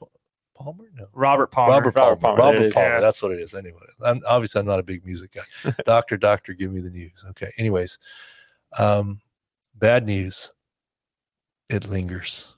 [0.55, 0.85] Palmer?
[0.95, 1.07] No.
[1.13, 1.73] Robert Palmer.
[1.73, 2.11] Robert Palmer.
[2.11, 2.95] Robert Palmer, Robert there it Palmer.
[2.95, 3.01] Yeah.
[3.01, 3.55] That's what it is.
[3.55, 5.73] Anyway, I'm obviously I'm not a big music guy.
[5.87, 7.25] doctor, doctor, give me the news.
[7.31, 7.51] Okay.
[7.59, 7.99] Anyways,
[8.79, 9.21] um,
[9.75, 10.53] bad news.
[11.71, 12.53] It lingers.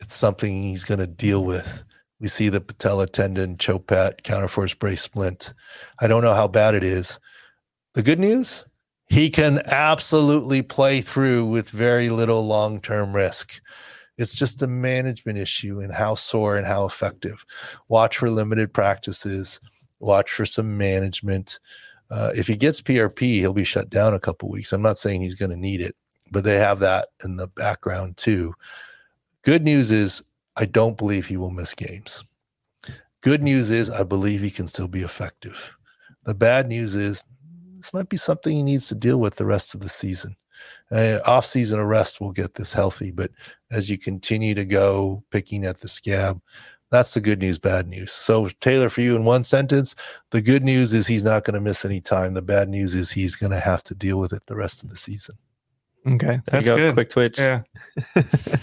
[0.00, 1.84] It's something he's going to deal with.
[2.20, 5.54] We see the patella tendon, Cho-Pat, counterforce brace splint.
[6.00, 7.20] I don't know how bad it is.
[7.94, 8.64] The good news,
[9.06, 13.60] he can absolutely play through with very little long-term risk.
[14.16, 17.44] It's just a management issue and how sore and how effective.
[17.86, 19.60] Watch for limited practices.
[20.00, 21.60] Watch for some management.
[22.10, 24.72] Uh, if he gets PRP, he'll be shut down a couple weeks.
[24.72, 25.94] I'm not saying he's going to need it,
[26.30, 28.54] but they have that in the background too.
[29.42, 30.22] Good news is
[30.56, 32.24] I don't believe he will miss games.
[33.20, 35.76] Good news is I believe he can still be effective.
[36.24, 37.22] The bad news is
[37.76, 40.36] this might be something he needs to deal with the rest of the season.
[40.90, 43.30] Uh, off-season arrest will get this healthy, but
[43.70, 46.40] as you continue to go picking at the scab,
[46.90, 48.12] that's the good news, bad news.
[48.12, 49.94] So, Taylor, for you in one sentence,
[50.30, 52.34] the good news is he's not going to miss any time.
[52.34, 54.88] The bad news is he's going to have to deal with it the rest of
[54.88, 55.36] the season.
[56.14, 56.76] Okay, There you that's go.
[56.76, 56.94] good.
[56.94, 57.38] Quick twitch.
[57.38, 57.62] Yeah.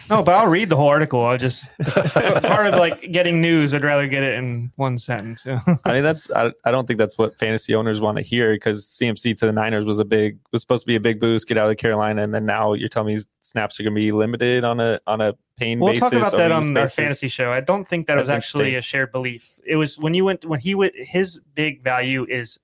[0.09, 1.25] No, but I'll read the whole article.
[1.25, 3.73] I'll just part of like getting news.
[3.73, 5.47] I'd rather get it in one sentence.
[5.47, 8.85] I mean, that's I, I don't think that's what fantasy owners want to hear because
[8.85, 11.57] CMC to the Niners was a big was supposed to be a big boost, get
[11.57, 14.63] out of Carolina, and then now you're telling me snaps are going to be limited
[14.63, 16.01] on a on a pain we'll basis.
[16.01, 17.51] talk about that on our fantasy show.
[17.51, 19.59] I don't think that was actually a shared belief.
[19.65, 20.93] It was when you went when he went.
[20.95, 22.59] His big value is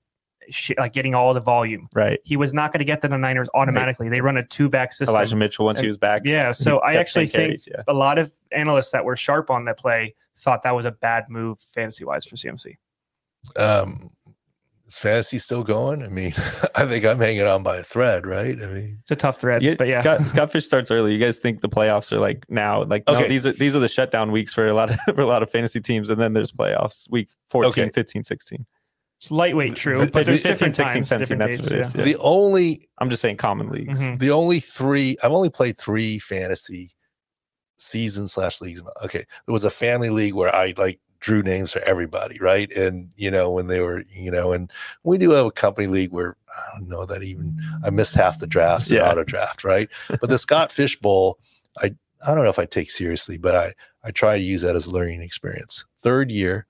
[0.50, 1.88] sh- like getting all the volume.
[1.94, 2.20] Right.
[2.24, 4.08] He was not going to get to the Niners automatically.
[4.08, 5.14] They run a two back system.
[5.14, 6.22] Elijah Mitchell once he was back.
[6.24, 7.82] Yeah, so I actually think carries, yeah.
[7.88, 11.26] a lot of analysts that were sharp on that play thought that was a bad
[11.28, 12.76] move fantasy wise for CMC.
[13.56, 14.10] Um,
[14.86, 16.02] is fantasy still going?
[16.02, 16.34] I mean,
[16.74, 18.60] I think I'm hanging on by a thread, right?
[18.60, 21.12] I mean, It's a tough thread, Yeah, but yeah, Scott, Scott Fish starts early.
[21.12, 22.84] You guys think the playoffs are like now?
[22.84, 25.26] Like no, these are these are the shutdown weeks for a lot of for a
[25.26, 27.90] lot of fantasy teams, and then there's playoffs week 14, Okay.
[27.92, 28.66] 15, 16.
[29.22, 31.76] It's lightweight true, But but there's 15, different 16, times, 17, different that's what it
[31.76, 32.00] days, is, yeah.
[32.00, 32.04] Yeah.
[32.12, 34.00] the only I'm just saying common leagues.
[34.00, 34.18] Mhm.
[34.18, 36.90] the only three I've only played three fantasy
[37.78, 38.82] season slash leagues.
[39.04, 42.70] Okay, there was a family league where I like drew names for everybody, right?
[42.72, 44.70] And you know when they were, you know, and
[45.04, 48.38] we do have a company league where I don't know that even I missed half
[48.40, 49.08] the drafts in Yeah.
[49.10, 49.88] auto draft, right?
[50.08, 51.38] But the Scott Fish Bowl,
[51.80, 51.94] I
[52.26, 54.86] I don't know if I take seriously, but I I try to use that as
[54.86, 55.84] a learning experience.
[56.02, 56.66] Third year,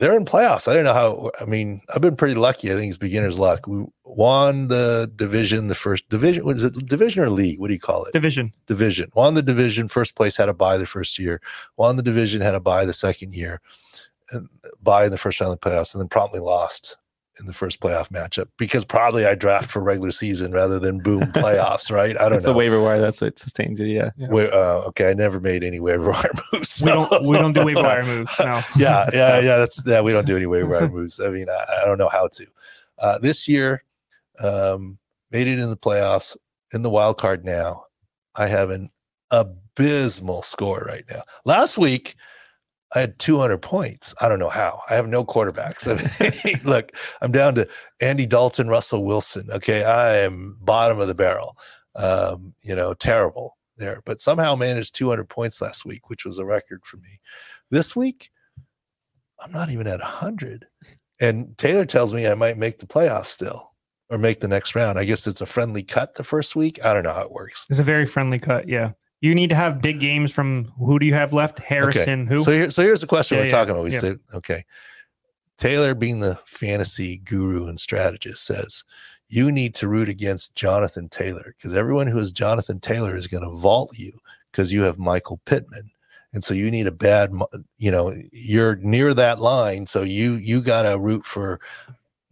[0.00, 0.66] they're in playoffs.
[0.66, 1.30] I don't know how.
[1.40, 2.72] I mean, I've been pretty lucky.
[2.72, 3.66] I think it's beginner's luck.
[3.66, 6.44] We won the division, the first division.
[6.44, 6.86] What is it?
[6.86, 7.60] Division or league?
[7.60, 8.12] What do you call it?
[8.12, 8.52] Division.
[8.66, 9.10] Division.
[9.14, 9.88] Won the division.
[9.88, 11.40] First place had a bye the first year.
[11.76, 13.60] Won the division had a bye the second year.
[14.32, 14.48] And
[14.82, 16.96] bye in the first round of the playoffs, and then promptly lost
[17.38, 21.22] in the first playoff matchup because probably I draft for regular season rather than boom
[21.32, 22.16] playoffs, right?
[22.20, 22.50] I don't It's know.
[22.50, 23.00] It's a waiver wire.
[23.00, 23.86] That's what sustains it.
[23.86, 24.10] Yeah.
[24.16, 24.28] Yeah.
[24.28, 26.82] Wa- uh, okay, I never made any waiver wire moves.
[26.82, 28.34] We don't we don't do waiver wire moves.
[28.38, 28.46] No.
[28.46, 29.44] yeah, yeah, tough.
[29.44, 29.56] yeah.
[29.56, 30.00] That's yeah.
[30.00, 31.20] We don't do any waiver wire moves.
[31.20, 32.46] I mean, I, I don't know how to.
[32.98, 33.84] Uh, this year,
[34.40, 34.98] um,
[35.30, 36.36] made it in the playoffs
[36.74, 37.44] in the wild card.
[37.44, 37.84] Now,
[38.34, 38.90] I have an
[39.30, 41.22] abysmal score right now.
[41.44, 42.14] Last week,
[42.92, 44.14] I had 200 points.
[44.20, 44.80] I don't know how.
[44.90, 45.86] I have no quarterbacks.
[45.86, 47.68] I mean, look, I'm down to
[48.00, 49.48] Andy Dalton, Russell Wilson.
[49.50, 51.56] Okay, I am bottom of the barrel.
[51.94, 56.44] Um, you know, terrible there, but somehow managed 200 points last week, which was a
[56.44, 57.20] record for me.
[57.70, 58.30] This week,
[59.40, 60.66] I'm not even at 100.
[61.20, 63.72] And Taylor tells me I might make the playoffs still
[64.08, 64.98] or make the next round.
[64.98, 66.84] I guess it's a friendly cut the first week.
[66.84, 67.66] I don't know how it works.
[67.70, 68.68] It's a very friendly cut.
[68.68, 68.92] Yeah.
[69.20, 71.58] You need to have big games from who do you have left?
[71.58, 72.38] Harrison, who?
[72.38, 73.84] So here, so here's the question Yeah, we're yeah, talking about.
[73.84, 74.00] We yeah.
[74.00, 74.64] said, okay,
[75.58, 78.82] Taylor, being the fantasy guru and strategist, says
[79.28, 83.44] you need to root against Jonathan Taylor because everyone who is Jonathan Taylor is going
[83.44, 84.12] to vault you
[84.50, 85.90] because you have Michael Pittman,
[86.32, 87.32] and so you need a bad,
[87.76, 91.60] you know, you're near that line, so you you got to root for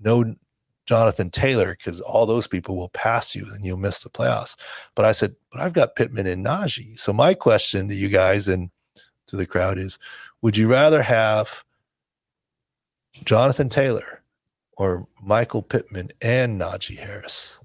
[0.01, 0.35] no
[0.89, 4.57] Jonathan Taylor because all those people will pass you and you'll miss the playoffs.
[4.95, 6.99] But I said, but I've got Pittman and Najee.
[6.99, 8.71] So my question to you guys and
[9.27, 9.99] to the crowd is
[10.41, 11.63] would you rather have
[13.27, 14.23] Jonathan Taylor
[14.79, 17.61] or Michael Pittman and Najee Harris?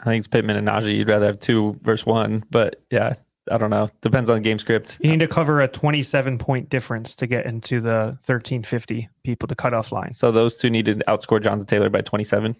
[0.00, 0.96] I think it's Pittman and Najee.
[0.96, 3.14] You'd rather have two versus one, but yeah,
[3.50, 3.88] I don't know.
[4.00, 4.98] Depends on the game script.
[5.00, 9.54] You need to cover a 27 point difference to get into the 1350 people, the
[9.56, 10.12] cutoff line.
[10.12, 12.56] So those two need to outscore Jonathan Taylor by 27.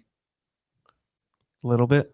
[1.63, 2.11] A little bit.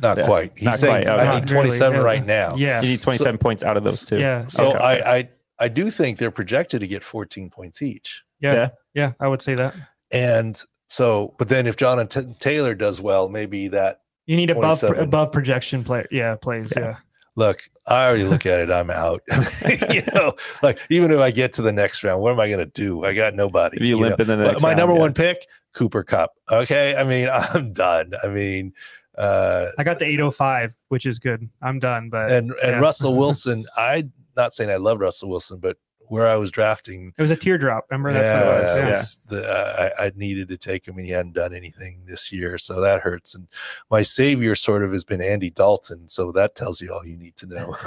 [0.00, 0.52] Not Yeah, quite.
[0.56, 1.12] He's not saying quite.
[1.12, 1.20] Okay.
[1.22, 2.02] I Not need 27 yeah.
[2.04, 2.54] right now.
[2.56, 2.80] Yeah.
[2.82, 4.18] You need 27 points out of those two.
[4.18, 4.46] Yeah.
[4.46, 4.78] So Okay.
[4.78, 5.28] I, I
[5.60, 8.22] I do think they're projected to get 14 points each.
[8.40, 8.52] Yeah.
[8.54, 8.68] Yeah.
[8.94, 9.12] Yeah.
[9.18, 9.74] I would say that.
[10.12, 15.32] And so, but then if Jonathan Taylor does well, maybe that You need above above
[15.32, 16.06] projection play.
[16.12, 16.36] Yeah.
[16.36, 16.72] Plays.
[16.76, 16.82] Yeah.
[16.82, 16.96] Yeah.
[17.38, 19.22] Look, I already look at it, I'm out.
[19.94, 22.58] you know, like even if I get to the next round, what am I going
[22.58, 23.04] to do?
[23.04, 23.76] I got nobody.
[23.76, 24.08] If you you know?
[24.08, 25.00] limp in the My- next my round, number yeah.
[25.00, 26.32] one pick, Cooper Kupp.
[26.50, 26.96] Okay.
[26.96, 28.12] I mean, I'm done.
[28.24, 28.72] I mean,
[29.16, 31.48] uh, I got the 805, which is good.
[31.62, 32.10] I'm done.
[32.10, 32.80] But and and yeah.
[32.80, 35.76] Russell Wilson, I not saying I love Russell Wilson, but
[36.08, 37.86] where I was drafting, it was a teardrop.
[37.90, 38.78] Remember yeah, that's what it was.
[38.78, 42.00] it was the, uh, I, I needed to take him, and he hadn't done anything
[42.06, 43.34] this year, so that hurts.
[43.34, 43.46] And
[43.90, 47.36] my savior sort of has been Andy Dalton, so that tells you all you need
[47.36, 47.76] to know.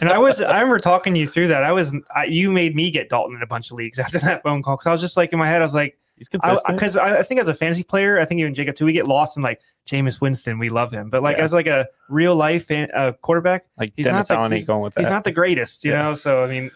[0.00, 1.62] and I was, I remember talking you through that.
[1.64, 4.42] I was, I, you made me get Dalton in a bunch of leagues after that
[4.42, 6.76] phone call because I was just like in my head, I was like, He's consistent.
[6.76, 9.08] because I, I, think as a fantasy player, I think even Jacob too, we get
[9.08, 10.60] lost in like Jameis Winston.
[10.60, 11.42] We love him, but like Yeah.
[11.42, 14.60] as like a real life fan, uh, quarterback, like he's Dennis not the- Allen he's-
[14.60, 15.00] ain't going with that.
[15.00, 16.02] he's not the greatest, you Yeah.
[16.02, 16.14] know.
[16.14, 16.70] So I mean,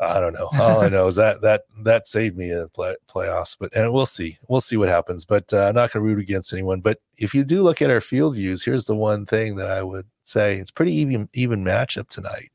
[0.00, 0.48] I don't know.
[0.60, 3.56] All I know is that that that saved me in the play, playoffs.
[3.58, 4.38] But and we'll see.
[4.48, 5.24] We'll see what happens.
[5.24, 6.80] But uh, I'm not going to root against anyone.
[6.80, 9.82] But if you do look at our field views, here's the one thing that I
[9.82, 12.50] would say: it's pretty even even matchup tonight.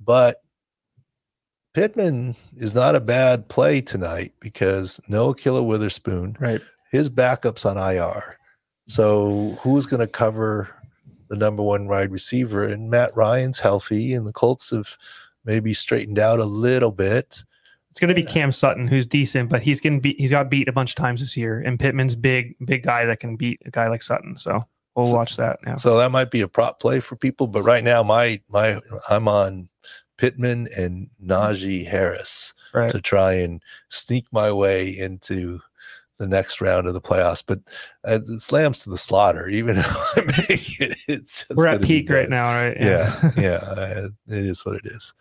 [0.00, 0.42] But
[1.74, 6.36] Pittman is not a bad play tonight because no Ahkello Witherspoon.
[6.40, 6.62] right.
[6.90, 8.38] His backups on IR.
[8.86, 10.68] So who's going to cover
[11.28, 12.64] the number one wide receiver?
[12.64, 14.96] And Matt Ryan's healthy, and the Colts have
[15.44, 17.42] maybe straightened out a little bit.
[17.90, 20.50] it's going to be Cam Sutton, who's decent, but he's going to be he's got
[20.50, 23.60] beat a bunch of times this year, and Pittman's big big guy that can beat
[23.66, 24.36] a guy like Sutton.
[24.36, 24.64] So
[24.96, 25.76] we'll So- watch that now.
[25.76, 27.46] So that might be a prop play for people.
[27.46, 29.68] But right now, my my I'm on
[30.16, 32.90] Pittman and Najee Harris Right.
[32.90, 35.60] to try and sneak my way into
[36.18, 37.42] the next round of the playoffs.
[37.46, 37.60] But
[38.06, 40.98] uh, it slams to the slaughter, even if I make it.
[41.08, 42.76] It's just We're at peak right now, right?
[42.78, 45.14] Yeah, yeah, uh, it is what it is.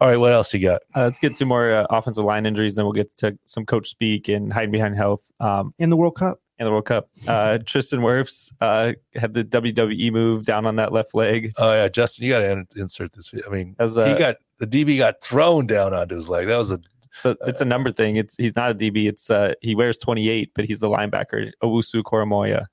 [0.00, 0.82] All right, what else you got?
[0.94, 3.88] Uh, let's get to more uh, offensive line injuries, then we'll get to some coach
[3.88, 6.40] speak and hiding behind health um, In the World Cup.
[6.60, 7.08] in the World Cup.
[7.26, 11.52] Uh, Tristan Wirfs uh, had the WWE move down on that left leg.
[11.58, 13.34] Oh yeah, Justin, you got to insert this.
[13.44, 16.46] I mean, As he got the DB got thrown down onto his leg.
[16.46, 16.78] That was a
[17.18, 18.16] so it's a number thing.
[18.16, 19.08] It's he's not a DB.
[19.08, 21.52] It's uh, he wears 28, but he's the linebacker.
[21.62, 22.66] Owusu-Koramoah.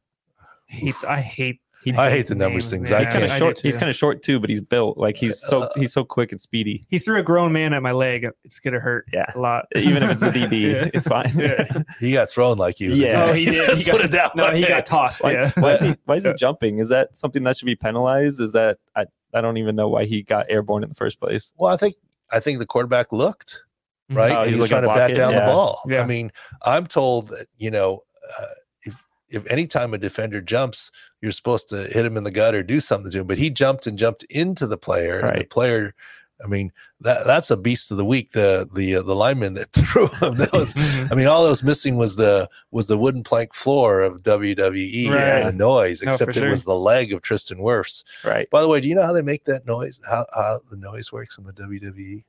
[0.68, 2.90] hate I hate He, I hate the numbers Names, things.
[2.90, 2.98] yeah.
[2.98, 3.32] I he's kind of can't.
[3.32, 3.60] I do short.
[3.62, 3.80] He's too.
[3.80, 6.42] kind of short too, but he's built like he's so Uh, he's so quick and
[6.42, 6.84] speedy.
[6.90, 8.28] He threw a grown man at my leg.
[8.44, 9.26] It's gonna hurt Yeah.
[9.36, 9.66] a lot.
[9.76, 10.90] Even if it's a DB, Yeah.
[10.94, 11.32] it's fine.
[11.38, 11.66] Yeah.
[12.00, 13.00] He got thrown like he was.
[13.00, 13.28] a Yeah.
[13.28, 13.30] DB.
[13.30, 13.68] Oh, he did.
[13.68, 15.24] Let's He put got- it that No, he got tossed.
[15.24, 15.52] Why, yeah.
[15.58, 16.36] why is he why is he Yeah.
[16.36, 16.80] jumping?
[16.80, 18.40] Is that something that should be penalized?
[18.42, 21.54] Is that I, I don't even know why he got airborne in the first place.
[21.58, 21.96] Well, I think
[22.32, 23.62] I think the quarterback looked
[24.10, 24.32] right.
[24.32, 25.16] Oh, he he's trying to to bat it?
[25.16, 25.42] down Yeah.
[25.42, 25.82] the ball.
[25.88, 26.02] Yeah.
[26.02, 26.32] I mean,
[26.64, 28.04] I'm told that you know
[28.40, 28.46] uh,
[28.84, 30.92] if if any time a defender jumps,
[31.22, 33.28] you're supposed to hit him in the gut or do something to him.
[33.28, 35.20] But he jumped and jumped into the player.
[35.20, 35.96] And the player,
[36.44, 38.32] I mean, that that's a beast of the week.
[38.34, 40.36] The the uh, the lineman that threw him.
[40.38, 40.74] That was.
[41.12, 45.10] I mean, all that was missing was the was the wooden plank floor of WWE
[45.12, 45.22] Right.
[45.24, 46.02] and the noise.
[46.02, 46.50] Except for it sure.
[46.50, 48.04] was the leg of Tristan Wirfs.
[48.24, 48.50] Right.
[48.50, 50.00] By the way, do you know how they make that noise?
[50.10, 51.54] How how the noise works in the?
[51.54, 52.24] WWE?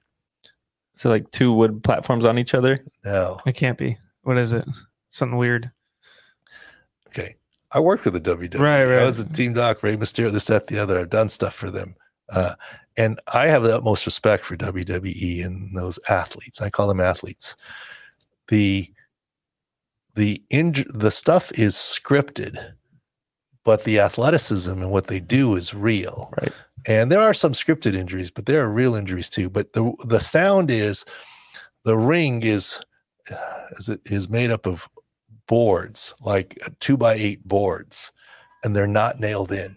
[0.96, 2.84] So like two wood platforms on each other.
[3.04, 3.38] No.
[3.46, 3.98] It can't be.
[4.22, 4.64] What is it?
[5.10, 5.70] Something weird.
[7.08, 7.36] Okay.
[7.72, 8.58] I worked with the WWE.
[8.58, 9.00] Right, right.
[9.00, 10.98] I was a team doc, Rey Mysterio, this, that, the other.
[10.98, 11.94] I've done stuff for them.
[12.30, 12.54] Uh,
[12.96, 16.62] and I have the utmost respect for WWE and those athletes.
[16.62, 17.56] I call them athletes.
[18.48, 18.90] The
[20.14, 22.72] the inj- the stuff is scripted,
[23.64, 26.32] but the athleticism and what they do is real.
[26.40, 26.52] Right.
[26.86, 29.48] And there are some scripted injuries, but there are real injuries too.
[29.50, 31.04] But the the sound is
[31.84, 32.80] the ring is
[33.78, 34.88] is it is made up of
[35.48, 38.12] boards, like two by eight boards,
[38.64, 39.76] and they're not nailed in.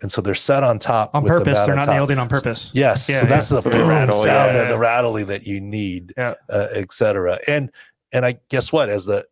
[0.00, 1.54] And so they're set on top On with the purpose.
[1.54, 1.94] mat They're not top.
[1.94, 2.72] nailed in on purpose.
[2.74, 3.56] Yes, Yeah, so that's yeah.
[3.58, 6.34] the So boom rattle, sound yeah, and the rattling that you need, Yeah.
[6.50, 7.38] uh, et cetera.
[7.46, 7.70] And
[8.10, 9.24] and I guess what as the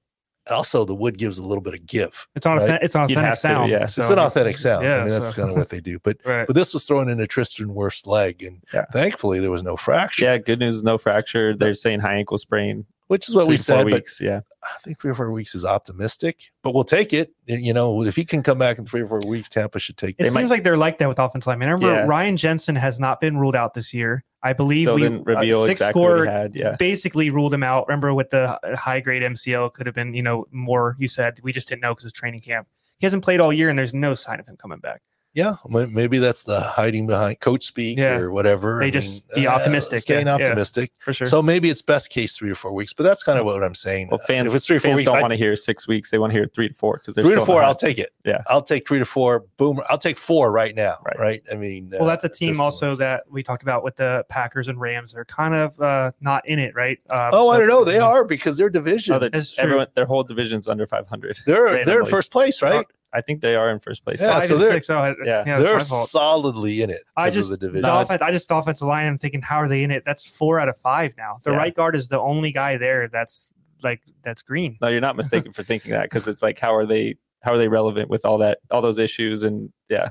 [0.48, 2.26] also the wood gives a little bit of give.
[2.34, 2.80] It's on Right.
[2.82, 3.70] it's an You'd authentic have to, sound.
[3.70, 3.84] yeah.
[3.84, 4.84] it's an authentic sound.
[4.84, 5.98] yeah, I mean, that's so- kind of what they do.
[6.00, 6.46] But Right.
[6.46, 8.86] but this was thrown into Tristan Wirfs' leg, and Yeah.
[8.92, 10.38] thankfully there was no fracture, Yeah.
[10.38, 11.54] Good news, no fracture.
[11.56, 12.86] They're saying high ankle sprain.
[13.10, 13.84] Which is what three we to four said.
[13.86, 14.20] But weeks.
[14.20, 14.40] Yeah.
[14.62, 17.32] I think three or four weeks is optimistic, but we'll take it.
[17.46, 20.14] You know, if he can come back in three or four weeks, Tampa should take
[20.18, 20.32] It it.
[20.32, 21.68] seems like they're like that with offensive linemen.
[21.68, 22.06] I remember Yeah.
[22.06, 24.24] Ryan Jensen has not been ruled out this year.
[24.42, 26.54] I believe Still we didn't reveal uh, six exactly what score he had.
[26.54, 26.76] Yeah.
[26.78, 27.88] basically ruled him out.
[27.88, 30.94] Remember with the high grade MCL could have been, you know, more.
[30.98, 32.68] You said we just didn't know because it's training camp.
[32.98, 35.00] He hasn't played all year, and there's no sign of him coming back.
[35.32, 38.16] Yeah, maybe that's the hiding behind coach speak Yeah.
[38.16, 38.80] or whatever.
[38.80, 40.44] They I just mean, be optimistic, staying yeah, yeah.
[40.46, 40.90] optimistic.
[40.98, 41.26] For sure.
[41.28, 43.76] So maybe it's best case three or four weeks, but that's kind of what I'm
[43.76, 44.08] saying.
[44.10, 46.10] Well, fans, if it's three or four fans weeks, don't want to hear six weeks.
[46.10, 47.98] They want to hear three to four because three to still in four, I'll take
[47.98, 48.12] it.
[48.24, 48.42] Yeah.
[48.48, 49.44] I'll take three to four.
[49.56, 50.96] Boom, I'll take four right now.
[51.06, 51.18] Right.
[51.18, 51.42] Right.
[51.52, 52.98] I mean, well, uh, that's a team also Wirfs.
[52.98, 55.12] that we talked about with the Packers and Rams.
[55.12, 56.98] They're kind of uh, not in it, right?
[57.08, 57.84] Um, Oh, I don't know.
[57.84, 59.14] They are because their division.
[59.14, 59.62] Oh, they're- That's true.
[59.64, 61.38] everyone, their whole division's under 500.
[61.46, 61.84] they're randomly.
[61.84, 62.84] they're in first place, right?
[63.12, 64.20] I think they are in first place.
[64.20, 64.90] Yeah, Five so and they're- six.
[64.90, 65.42] Oh, yeah, yeah.
[65.46, 66.08] yeah, they're my fault.
[66.08, 67.02] solidly in it.
[67.16, 68.22] I because just of the the offense.
[68.22, 69.06] I just offensive line.
[69.06, 70.04] I'm thinking, how are they in it?
[70.06, 71.38] That's four out of five now.
[71.42, 71.56] The Yeah.
[71.56, 74.76] right guard is the only guy there that's like that's green.
[74.80, 77.58] No, you're not mistaken for thinking that because it's like how are they how are
[77.58, 80.10] they relevant with all that all those issues and yeah.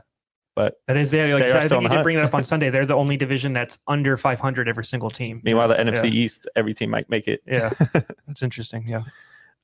[0.55, 1.33] But That is there.
[1.35, 2.03] Like They I, are said, I still think in you did hunt.
[2.03, 2.69] bring that up on Sunday.
[2.69, 5.39] They're the only division that's under 500 every single team.
[5.45, 6.19] meanwhile, the NFC Yeah.
[6.19, 7.41] East, every team might make it.
[7.47, 7.69] Yeah,
[8.27, 8.85] that's interesting.
[8.85, 9.03] Yeah,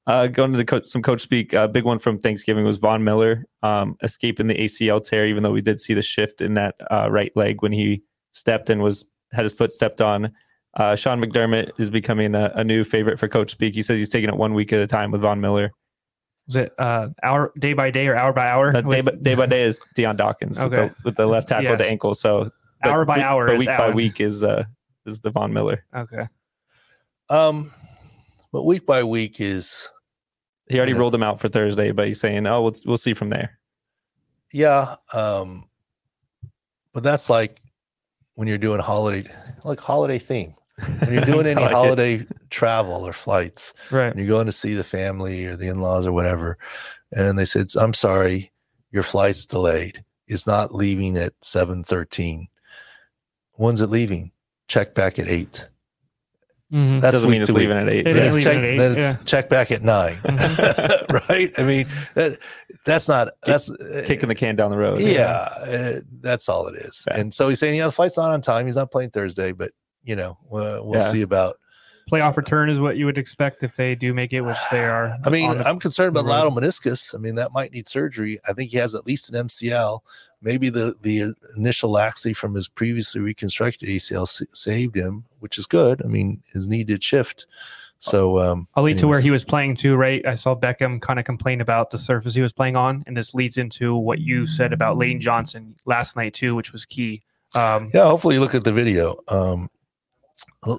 [0.07, 1.53] Uh, going to the coach, some coach speak.
[1.53, 5.51] A big one from Thanksgiving was Von Miller um, escaping the ACL tear, even though
[5.51, 9.05] we did see the shift in that uh, right leg when he stepped and was
[9.31, 10.31] had his foot stepped on.
[10.77, 13.73] Uh, Sean McDermott is becoming a, a new favorite for coach speak.
[13.73, 15.71] He says he's taking it one week at a time with Von Miller.
[16.45, 18.75] was it uh, hour day by day or hour by hour?
[18.75, 21.71] Uh, day, by, day by day is Dion Dawkins with, the, with the left tackle
[21.71, 22.13] with the ankle.
[22.13, 22.51] So
[22.83, 23.95] but Hour by week- hour but is week by Allen.
[23.95, 24.65] week is uh
[25.07, 25.83] is the Von Miller.
[25.95, 26.27] Okay.
[27.29, 27.71] Um,
[28.51, 29.89] but week by week is
[30.67, 30.97] He already Yeah.
[30.99, 33.59] ruled him out for Thursday, but he's saying, "Oh, we'll we'll see from there."
[34.53, 34.95] yeah.
[35.13, 35.65] Um,
[36.93, 37.59] but that's like
[38.35, 39.29] when you're doing holiday,
[39.63, 40.53] like holiday theme.
[40.99, 41.75] When you're doing any I like it.
[41.75, 44.07] holiday travel or flights, Right.
[44.07, 46.57] and you're going to see the family or the in-laws or whatever,
[47.11, 48.51] and they said, "I'm sorry,
[48.91, 50.03] your flight's delayed.
[50.27, 52.47] It's not leaving at 7:13.
[53.53, 54.31] When's it leaving?
[54.67, 55.69] Check back at eight.
[56.73, 56.99] Mhm.
[56.99, 58.07] That's Doesn't mean it's leaving at eight.
[58.07, 59.15] It then it's leaving check, at eight, then it's yeah.
[59.25, 60.17] check back at 9
[61.29, 61.51] right?
[61.59, 62.39] I mean, that
[62.85, 64.97] that's not that's uh, Kicking the can down the road.
[64.99, 67.05] yeah, uh, that's all it is.
[67.07, 67.17] Yeah.
[67.17, 68.65] And so he's saying, yeah, the flight's not on time.
[68.65, 69.71] He's not playing Thursday, but
[70.03, 71.11] you know, uh, we'll Yeah.
[71.11, 71.57] see about.
[72.11, 75.15] Playoff return is what you would expect if they do make it, which they are.
[75.25, 77.15] I mean, the- I'm concerned about lateral meniscus.
[77.15, 78.39] I mean, that might need surgery.
[78.47, 80.01] I think he has at least an MCL.
[80.41, 86.03] Maybe the the initial laxity from his previously reconstructed ACL saved him, which is good.
[86.05, 87.47] I mean, his knee did shift.
[87.97, 90.23] So um, I'll lead to where he was playing too, right?
[90.27, 93.33] I saw Beckham kind of complain about the surface he was playing on, and this
[93.33, 97.23] leads into what you said about Lane Johnson last night too, which was key.
[97.55, 99.17] Um, Yeah, hopefully you look at the video.
[99.27, 99.71] Um,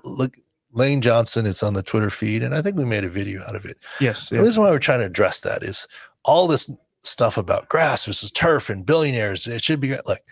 [0.05, 0.37] look,
[0.77, 3.57] Lane Johnson, it's on the Twitter feed, and I think we made a video out
[3.57, 3.79] of it.
[3.99, 5.89] Yes, The reason why we're trying to address that is
[6.24, 6.70] all this
[7.03, 9.47] stuff about grass versus turf and billionaires.
[9.47, 10.22] It should be like,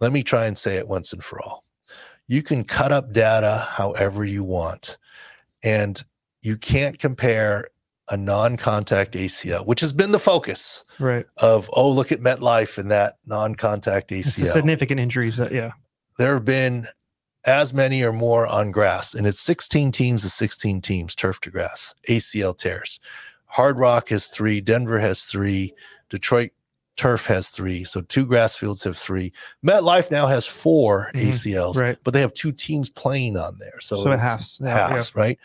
[0.00, 1.62] let me try and say it once and for all.
[2.26, 4.98] You can cut up data however you want,
[5.62, 6.02] and
[6.42, 7.68] you can't compare
[8.08, 11.26] a non-contact ACL, which has been the focus Right.
[11.36, 14.52] of oh look at MetLife and that non-contact ACL.
[14.52, 15.72] significant injuries that yeah.
[16.18, 16.86] there have been
[17.46, 21.50] as many or more on grass, and it's 16 teams to 16 teams, turf to
[21.50, 22.98] grass, ACL tears.
[23.46, 25.72] Hard Rock has three, Denver has three,
[26.10, 26.50] Detroit
[26.96, 29.30] Turf has three, so two grass fields have three.
[29.64, 31.28] MetLife now has 4 Mhm.
[31.28, 31.98] ACLs, Right.
[32.04, 34.58] but they have two teams playing on there, so, So, it has.
[34.62, 35.38] Yeah, halves, right?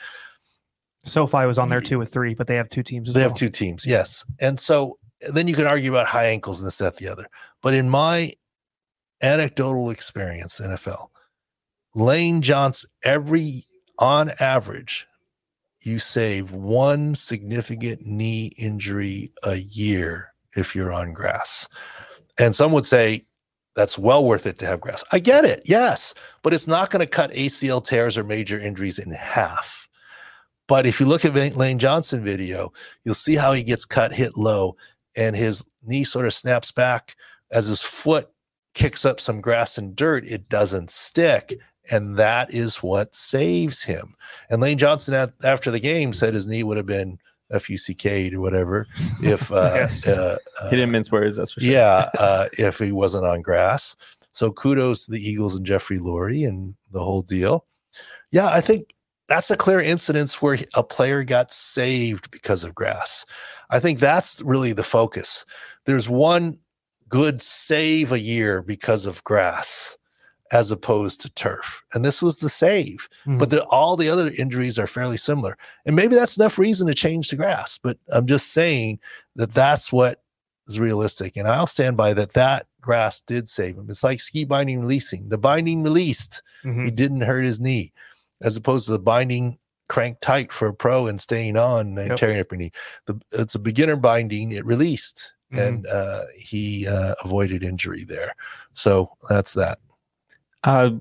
[1.04, 3.30] SoFi was on there too with three, but they have two teams as They well.
[3.32, 4.24] have two teams, yes.
[4.40, 7.26] And so then you can argue about high ankles and this, that, the other.
[7.62, 8.32] But in my
[9.22, 11.12] anecdotal experience, NFL,
[11.94, 13.66] Lane Johnson, every
[14.00, 15.08] on average,
[15.82, 21.68] you save one significant knee injury a year if you're on grass.
[22.38, 23.26] And some would say
[23.76, 25.04] that's well worth it to have grass.
[25.12, 26.14] I get it, yes,
[26.44, 29.88] but it's not going to cut ACL tears or major injuries in half.
[30.68, 32.72] But if you look at Lane Johnson video,
[33.04, 34.78] you'll see how he gets cut, hit low,
[35.16, 37.16] and his knee sort of snaps back
[37.52, 38.30] as his foot
[38.74, 40.26] kicks up some grass and dirt.
[40.26, 41.60] It doesn't stick.
[41.92, 44.16] And that is what saves him.
[44.50, 47.20] And Lane Johnson, at, after the game, said his knee would have been
[47.54, 48.88] FUCK'd or whatever
[49.22, 50.08] if, uh, Yes.
[50.08, 51.70] uh, uh, He didn't mince words, that's for sure.
[51.70, 53.96] yeah, uh, if he wasn't on grass.
[54.32, 57.66] So kudos to the Eagles and Jeffrey Lurie and the whole deal.
[58.32, 58.96] Yeah, I think
[59.28, 63.26] that's a clear incidence where a player got saved because of grass.
[63.70, 65.46] I think that's really the focus.
[65.86, 66.58] There's one
[67.10, 69.98] good save a year because of grass
[70.52, 71.82] as opposed to turf.
[71.94, 73.08] And this was the save.
[73.26, 73.40] Mhm.
[73.40, 75.58] But the, all the other injuries are fairly similar.
[75.86, 77.80] And maybe that's enough reason to change the grass.
[77.82, 79.00] But I'm just saying
[79.36, 80.22] that that's what
[80.68, 81.38] is realistic.
[81.38, 82.34] And I'll stand by that.
[82.34, 83.90] That grass did save him.
[83.90, 85.30] It's like ski binding releasing.
[85.30, 86.86] The binding released, Mhm.
[86.86, 87.94] he didn't hurt his knee,
[88.42, 92.18] as opposed to the binding cranked tight for a pro and staying on and Yep.
[92.18, 92.72] tearing up your knee.
[93.08, 94.52] The, it's a beginner binding.
[94.52, 95.34] It released.
[95.54, 95.68] Mhm.
[95.68, 98.34] And uh, he uh, avoided injury there.
[98.74, 99.80] So that's that.
[100.64, 100.92] Uh,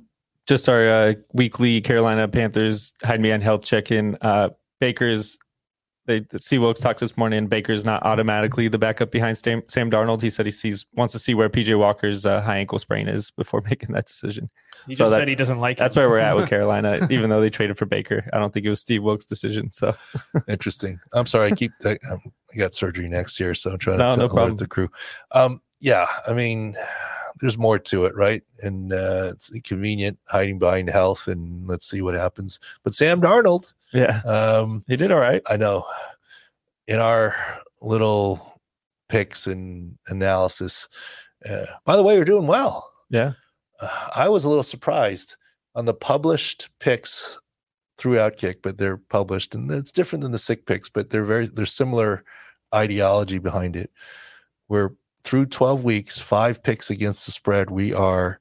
[0.46, 4.16] just our uh, weekly Carolina Panthers hide me on health check in.
[4.20, 4.48] Uh,
[4.80, 5.38] Baker's,
[6.06, 7.46] they Steve Wilks talked this morning.
[7.46, 10.22] Baker's not automatically the backup behind Sam, Sam Darnold.
[10.22, 13.30] He said he sees wants to see where PJ Walker's uh, high ankle sprain is
[13.30, 14.50] before making that decision.
[14.88, 16.00] He so just that- said he doesn't like That's him.
[16.00, 18.24] where we're at with Carolina, even though they traded for Baker.
[18.32, 19.70] I don't think it was Steve Wilks' decision.
[19.70, 19.94] So
[20.48, 20.98] Interesting.
[21.12, 21.52] I'm sorry.
[21.52, 21.70] I keep.
[21.84, 22.20] I, um,
[22.52, 24.56] I got surgery next year, so I'm trying No, to no alert problem.
[24.56, 24.88] the crew.
[25.32, 26.06] Um, yeah.
[26.26, 26.76] I mean,
[27.40, 28.42] there's more to it, right?
[28.62, 32.60] And uh, it's convenient hiding behind health, and let's see what happens.
[32.82, 35.42] But Sam Darnold, yeah, um, he did all right.
[35.48, 35.84] I know,
[36.86, 37.34] in our
[37.80, 38.60] little
[39.08, 40.88] picks and analysis.
[41.48, 42.90] Uh, by the way, you're doing well.
[43.08, 43.32] Yeah,
[43.80, 45.36] Uh, I was a little surprised
[45.74, 47.38] on the published picks
[47.96, 51.46] through Outkick, but they're published and it's different than the SIC picks, but they're very
[51.46, 52.24] they're similar
[52.74, 53.90] ideology behind it.
[54.68, 54.90] We're
[55.22, 57.70] through 12 weeks, five picks against the spread.
[57.70, 58.40] We are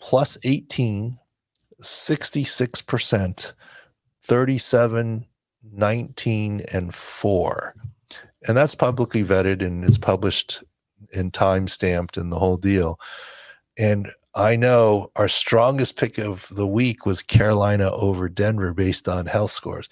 [0.00, 1.18] plus 18,
[1.80, 3.52] 66%,
[4.24, 5.26] 37,
[5.72, 7.74] 19, and four.
[8.46, 10.62] And that's publicly vetted and it's published
[11.14, 12.98] and time stamped and the whole deal.
[13.76, 19.26] And I know our strongest pick of the week was Carolina over Denver based on
[19.26, 19.88] health scores.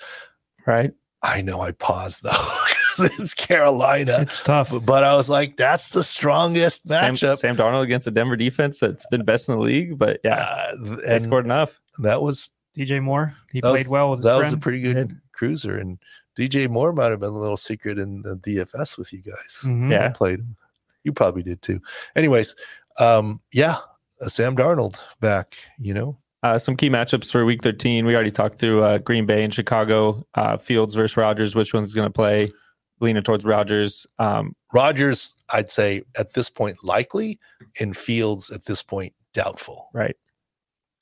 [0.66, 0.92] right.
[1.22, 2.30] I know I paused though
[3.02, 4.70] because it's Carolina, It's tough.
[4.70, 7.36] but, but I was like, that's the strongest Sam, matchup.
[7.38, 10.76] Sam Darnold against a Denver defense that's been best in the league, but yeah, Uh,
[10.84, 11.80] th- they scored enough.
[12.00, 14.80] that was DJ Moore, he That was- played well with his that was a pretty
[14.82, 15.76] good cruiser.
[15.78, 15.98] And
[16.38, 19.60] DJ Moore might have been a little secret in the DFS with you guys.
[19.64, 19.90] Mhm.
[19.90, 20.06] Yeah.
[20.06, 20.56] I played him.
[21.04, 21.80] You probably did too.
[22.14, 22.54] Anyways,
[22.98, 23.76] um, yeah,
[24.20, 25.54] uh, Sam Darnold back.
[25.78, 28.04] You know, Uh, some key matchups for Week 13.
[28.06, 30.26] We already talked through uh, Green Bay and Chicago.
[30.34, 31.54] Uh, Fields versus Rodgers.
[31.54, 32.52] Which one's going to play?
[33.00, 34.06] Leaning towards Rodgers.
[34.18, 37.38] Um, Rodgers, I'd say at this point likely,
[37.78, 39.88] and Fields at this point doubtful.
[39.92, 40.16] right.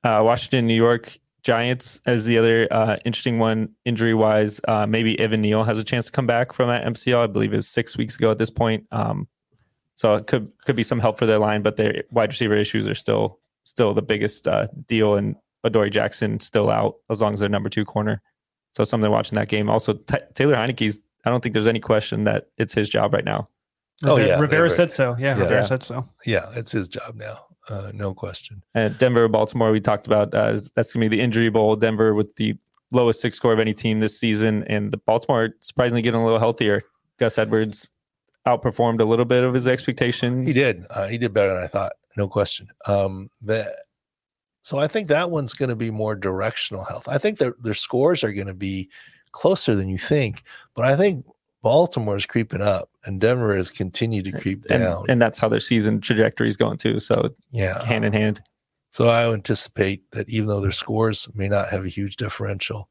[0.02, 4.60] Uh, Washington, New York Giants as the other uh, interesting one injury wise.
[4.66, 7.22] Uh, maybe Evan Neal has a chance to come back from that MCL.
[7.22, 8.86] I believe is six weeks ago at this point.
[8.92, 9.28] Um,
[9.94, 12.88] so it could could be some help for their line, but their wide receiver issues
[12.88, 15.16] are still still the biggest uh, deal.
[15.16, 18.20] And Adoree Jackson still out as long as their number two corner.
[18.72, 19.70] So something watching that game.
[19.70, 20.98] Also, T- Taylor Heinicke's.
[21.24, 23.48] I don't think there's any question that it's his job right now.
[24.04, 25.16] Oh, Rivera- yeah, Rivera they're- said so.
[25.18, 25.42] Yeah, Yeah.
[25.44, 26.06] Rivera said so.
[26.26, 27.46] Yeah, it's his job now.
[27.68, 28.62] Uh, no question.
[28.74, 31.76] And Denver, Baltimore, we talked about uh, that's going to be the injury bowl.
[31.76, 32.56] Denver with the
[32.92, 36.38] lowest SIC score of any team this season, and the Baltimore surprisingly getting a little
[36.38, 36.82] healthier.
[37.18, 37.88] Gus Edwards
[38.46, 40.46] outperformed a little bit of his expectations.
[40.46, 40.84] He did.
[40.90, 42.68] Uh, he did better than I thought, no question.
[42.86, 43.74] Um, the,
[44.60, 47.08] so I think that one's going to be more directional health.
[47.08, 48.90] I think their their scores are going to be
[49.34, 50.42] closer than you think,
[50.74, 51.26] but I think
[51.62, 55.06] Baltimore is creeping up and Denver has continued to creep and, down.
[55.08, 57.00] and that's how their season trajectory is going too.
[57.00, 58.40] So yeah, hand in hand.
[58.90, 62.88] So I anticipate that even though their scores may not have a huge differential,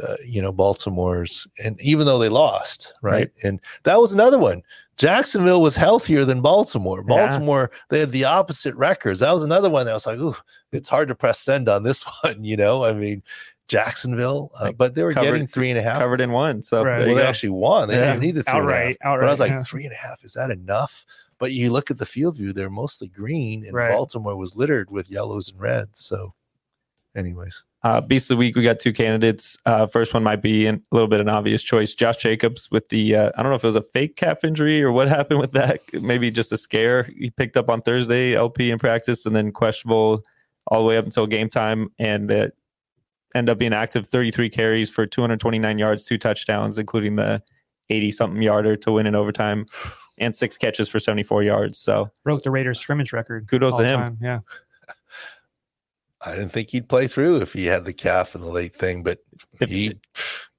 [0.00, 3.12] uh, you know, Baltimore's, and even though they lost, right?
[3.12, 3.30] Right.
[3.42, 4.62] And that was another one.
[4.96, 7.04] Jacksonville was healthier than Baltimore.
[7.08, 7.16] Yeah.
[7.16, 9.20] Baltimore, they had the opposite records.
[9.20, 10.36] That was another one that was like, ooh,
[10.72, 12.84] it's hard to press send on this one, you know?
[12.84, 13.22] I mean,
[13.68, 15.98] Jacksonville, uh, Like, but they were covered- getting three and a half.
[16.00, 16.62] Covered in one.
[16.62, 17.06] So Right.
[17.06, 17.26] well, they go.
[17.26, 17.88] actually won.
[17.88, 18.06] They Yeah.
[18.12, 18.80] didn't need the three and a half.
[18.80, 19.20] outright, outright.
[19.20, 19.62] But I was like, yeah.
[19.62, 21.04] three and a half, is that enough?
[21.38, 23.90] But you look at the field view, they're mostly green, and Right.
[23.90, 26.00] Baltimore was littered with yellows and reds.
[26.00, 26.34] So,
[27.16, 29.58] anyways, Uh, Beast of the Week, we got two candidates.
[29.66, 31.92] Uh, first one might be an- a little bit an obvious choice.
[31.92, 34.82] Josh Jacobs with the, uh, I don't know if it was a fake calf injury
[34.82, 35.80] or what happened with that.
[35.92, 40.22] Maybe just a scare he picked up on Thursday, LP in practice, and then questionable
[40.68, 41.90] all the way up until game time.
[41.98, 42.48] And uh,
[43.34, 47.42] end up being active 33 carries for 229 yards, two touchdowns, including the
[47.90, 49.66] 80 something yarder to win in overtime,
[50.18, 51.78] and six catches for 74 yards.
[51.78, 53.48] So broke the Raiders scrimmage record.
[53.48, 54.00] Kudos to him.
[54.00, 54.40] time, Yeah.
[56.20, 59.02] I didn't think he'd play through if he had the calf in the late thing,
[59.02, 59.18] but
[59.60, 59.92] If- he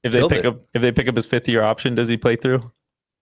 [0.03, 0.45] if they pick it.
[0.45, 2.71] up if they pick up his fifth year option, does he play through,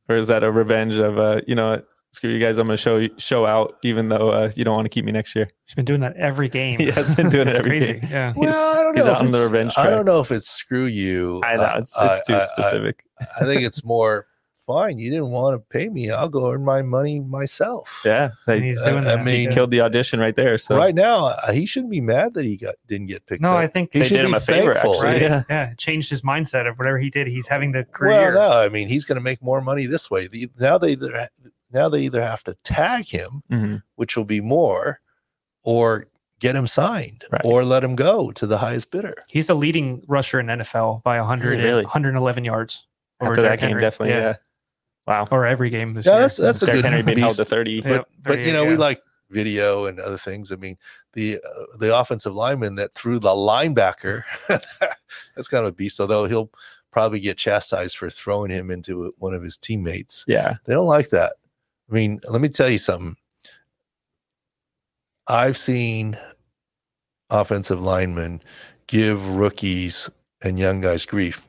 [0.10, 2.78] or is that a revenge of uh, you know, what, screw you guys, I'm going
[2.78, 5.50] to show show out, even though uh, you don't want to keep me next year.
[5.66, 6.80] He's been doing that every game.
[6.84, 7.94] He has been doing it every crazy.
[8.00, 8.10] game.
[8.10, 8.34] Yeah.
[8.34, 9.06] He's- well, I don't know.
[9.06, 11.42] out if on the it's- revenge I don't know if it's screw you.
[11.44, 13.04] I know Uh, it's I- it's too I- I- specific.
[13.40, 14.28] I think it's more
[14.66, 14.98] fine.
[14.98, 16.10] You didn't want to pay me.
[16.10, 18.02] I'll go earn my money myself.
[18.06, 19.26] yeah, they he's doing I that.
[19.26, 19.52] mean, Yeah.
[19.54, 20.58] killed the audition right there.
[20.58, 23.50] So right now, uh, he shouldn't be mad that he got didn't get picked No,
[23.52, 23.58] up.
[23.58, 24.94] I think he they should did him a favor, thankful.
[24.94, 25.08] actually.
[25.10, 25.22] right.
[25.22, 25.44] Yeah.
[25.50, 25.74] Yeah.
[25.78, 27.28] Changed his mindset of whatever he did.
[27.28, 28.34] He's having the career.
[28.36, 30.28] Well, no, I mean he's going to make more money this way.
[30.28, 31.28] The, now they either
[31.74, 33.84] now they either have to tag him, mhm.
[33.96, 35.00] which will be more,
[35.64, 36.06] or
[36.40, 37.42] get him signed, Right.
[37.46, 39.16] or let him go to the highest bidder.
[39.30, 41.84] He's the leading rusher in NFL by 100, Is really?
[41.84, 42.86] 111 yards.
[43.22, 43.82] over after that Derrick game, Henry.
[43.82, 44.36] definitely, yeah.
[45.08, 46.22] Wow, Or every game this Yeah, year.
[46.24, 47.82] that's that's a Derrick good Henry being held to 30.
[47.82, 50.52] But Yep, but you know we like video and other things.
[50.52, 50.78] I mean
[51.14, 56.00] the uh, the offensive lineman that threw the linebacker that's kind of a beast.
[56.00, 56.50] Although he'll
[56.92, 60.24] probably get chastised for throwing him into one of his teammates.
[60.28, 61.34] Yeah, They don't like that.
[61.94, 63.16] I mean, let me tell you something.
[65.28, 66.18] I've seen
[67.30, 68.42] offensive linemen
[68.88, 70.10] give rookies
[70.42, 71.48] and young guys grief.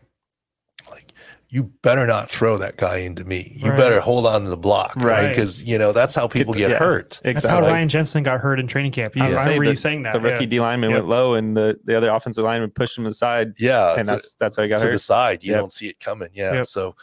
[0.91, 1.13] Like,
[1.49, 3.55] you better not throw that guy into me.
[3.57, 3.77] You Right.
[3.79, 5.05] better hold on to the block, right?
[5.05, 5.29] Right.
[5.31, 6.79] Because you know that's how people get yeah.
[7.25, 7.63] That's how.
[7.63, 9.17] Ryan Jensen got hurt in training camp.
[9.17, 10.13] You, I was I gonna say, remember the- you saying that.
[10.13, 10.51] the rookie yeah.
[10.51, 10.99] D lineman Yep.
[10.99, 14.35] went low, and the the other offensive lineman pushed him aside, Yeah, and to- that's
[14.35, 15.43] that's how he got to the side.
[15.43, 15.61] You Yep.
[15.61, 16.29] don't see it coming.
[16.35, 16.53] Yeah.
[16.53, 16.67] Yep.
[16.67, 16.95] So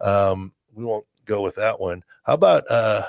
[0.00, 2.02] um, we won't go with that one.
[2.26, 3.02] How about uh,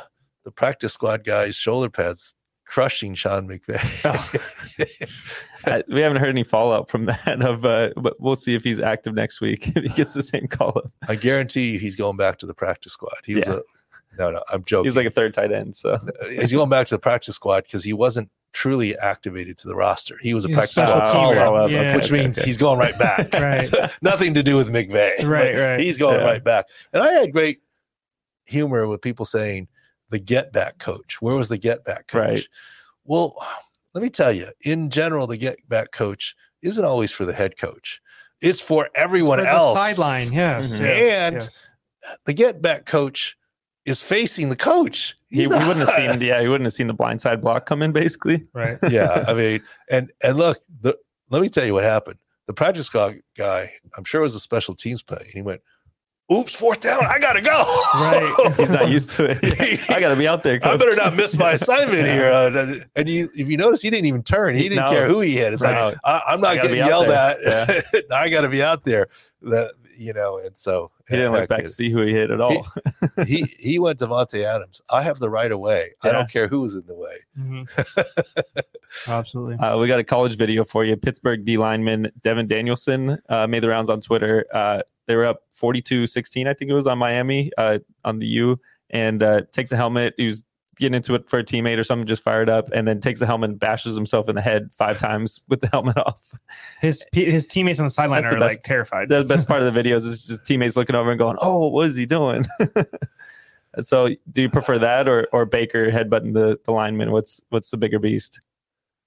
[0.45, 3.80] the practice squad guys' shoulder pads crushing Sean McVay?
[5.65, 7.41] I, we haven't heard any fallout from that.
[7.41, 10.47] Of uh, but we'll see if he's active next week if he gets the same
[10.47, 10.91] call up.
[11.09, 13.15] I guarantee you he's going back to the practice squad.
[13.26, 13.55] He was Yeah.
[13.55, 13.61] a
[14.20, 14.43] no, no.
[14.51, 14.86] I'm joking.
[14.89, 15.99] He's like a third tight end, so
[16.30, 20.18] he's going back to the practice squad because he wasn't truly activated to the roster.
[20.22, 21.82] He was a He's practice squad Oh, call up, Yeah.
[21.82, 22.47] okay, which okay, means okay.
[22.47, 23.32] he's going right back.
[23.34, 23.61] Right.
[23.61, 25.24] So, nothing to do with McVay.
[25.24, 25.80] Right, right.
[25.80, 26.26] He's going Yeah.
[26.26, 26.65] right back.
[26.93, 27.59] And I had great
[28.48, 29.68] humor with people saying
[30.10, 31.22] the get back coach.
[31.22, 32.22] Where was the get back coach?
[32.22, 32.48] Right.
[33.06, 33.36] Well,
[33.93, 37.58] let me tell you, in general, the get back coach isn't always for the head
[37.58, 38.02] coach.
[38.41, 39.78] It's for everyone For else.
[39.78, 40.32] sideline.
[40.32, 40.74] Yes.
[40.76, 40.80] Mhm.
[40.82, 41.70] yes, And yes.
[42.26, 43.36] The get back coach
[43.86, 45.18] is facing the coach.
[45.28, 47.66] he, He's he wouldn't have not- seen yeah he wouldn't have seen the blindside block
[47.66, 48.45] come in basically.
[48.54, 48.78] right.
[48.89, 50.98] yeah, I mean, and and look, the,
[51.30, 52.20] let me tell you what happened.
[52.48, 55.18] The practice squad guy, I'm sure it was a special teams play.
[55.20, 55.62] And he went,
[56.32, 57.63] "Oops, fourth down, I gotta go."
[57.95, 58.53] Right.
[58.57, 59.89] He's not used to it.
[59.89, 60.59] I got to be out there.
[60.63, 62.13] I better not miss my assignment Yeah.
[62.13, 62.32] here.
[62.32, 64.55] Uh, and you, if you notice, he didn't even turn.
[64.55, 64.91] He didn't No.
[64.91, 65.53] care who he hit.
[65.53, 67.38] It's like I, I'm not gotta getting yelled there.
[67.69, 68.05] at.
[68.11, 69.07] I got to be out there.
[69.43, 72.39] That you know, and so He didn't look back to see who he hit at
[72.41, 72.67] all.
[73.25, 74.82] he he went to Adams.
[74.89, 75.91] I have the right of way.
[76.03, 77.15] I don't care who was in the way.
[77.39, 77.67] Mhm.
[79.07, 79.55] Absolutely.
[79.57, 80.95] Uh, we got a college video for you.
[80.95, 84.45] Pittsburgh D lineman Devin Danielson uh, made the rounds on Twitter.
[84.53, 88.28] Uh, they were up 42 16, I think it was on Miami uh, on the
[88.28, 90.14] U, and uh, takes a helmet.
[90.18, 90.43] He was
[90.78, 93.26] getting into it for a teammate or something, just fired up, and then takes the
[93.26, 96.34] helmet and bashes himself in the head five times with the helmet off.
[96.82, 99.10] His his teammates on the sideline That's the are best- like terrified.
[99.10, 101.88] The best part of the videos is just teammates looking over and going, "Oh, what
[101.88, 102.45] is he doing?"
[103.82, 107.12] so, do you prefer that or or Baker headbutting the the lineman?
[107.12, 108.39] What's what's the bigger beast?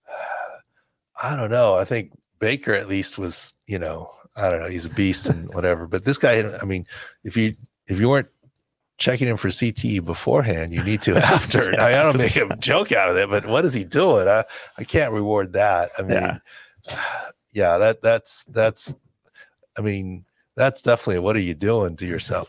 [1.23, 1.75] I don't know.
[1.75, 4.69] I think Baker at least was, you know, I don't know.
[4.69, 5.87] He's a beast and whatever.
[5.87, 6.87] But this guy, I mean,
[7.25, 7.57] if you
[7.87, 8.29] if you weren't
[9.01, 10.73] checking him for CTE beforehand.
[10.73, 11.73] You need to after.
[11.73, 14.29] Now, I don't make a joke out of it, but what is he doing?
[14.29, 14.45] I,
[14.79, 15.91] I can't reward that.
[15.99, 16.39] I mean, Yeah.
[17.53, 18.95] yeah, that that's that's.
[19.77, 20.25] I mean,
[20.55, 22.49] that's definitely what are you doing to yourself?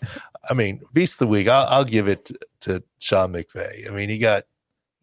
[0.50, 1.48] I mean, beast of the week.
[1.48, 3.90] I'll, I'll give it to, to Sean McVay.
[3.90, 4.44] I mean, he got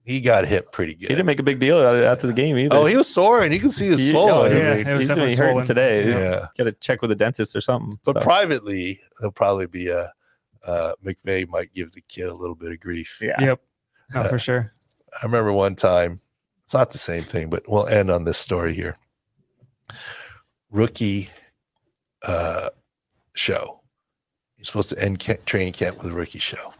[0.09, 1.03] he got hit pretty good.
[1.03, 2.75] He didn't make a big deal out of after the game either.
[2.75, 4.53] oh, he was sore, and you can see his He- swollen.
[4.53, 5.67] oh, yeah, mean, was he's definitely hurting swollen.
[5.67, 6.09] today.
[6.09, 6.47] yeah.
[6.57, 7.99] Got to check with a dentist or something.
[8.05, 8.21] But so.
[8.23, 10.11] privately, there'll probably be a
[10.65, 13.19] uh, McVay might give the kid a little bit of grief.
[13.21, 13.61] yeah, Yep.
[14.15, 14.73] No, for sure.
[15.21, 16.21] I remember one time,
[16.65, 18.97] it's not the same thing, but we'll end on this story here.
[20.71, 21.31] Rookie
[22.23, 22.71] uh,
[23.35, 23.81] show.
[24.57, 26.73] You're supposed to end ca- training camp with a rookie show.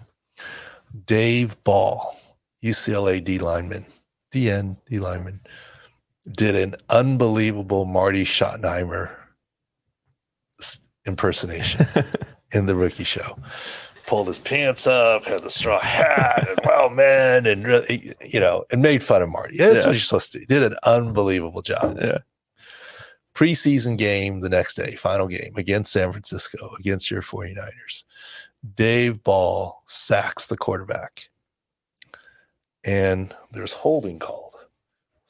[1.07, 2.17] Dave Ball,
[2.63, 3.87] UCLA D lineman,
[4.33, 5.41] DN D lineman,
[6.33, 9.11] did an unbelievable Marty Schottenheimer
[11.07, 11.87] impersonation
[12.53, 13.39] in the rookie show.
[14.07, 18.65] Pulled his pants up, had the straw hat, and well, man, and really, you know,
[18.71, 19.57] and made fun of Marty.
[19.59, 19.87] That's Yeah.
[19.87, 20.47] what you're supposed to do.
[20.47, 21.99] Did an unbelievable job.
[22.01, 22.19] yeah,
[23.35, 28.05] Preseason game the next day, final game against San Francisco, against your 49ers.
[28.77, 31.29] Dave Ball sacks the quarterback.
[32.89, 34.55] And there's holding called.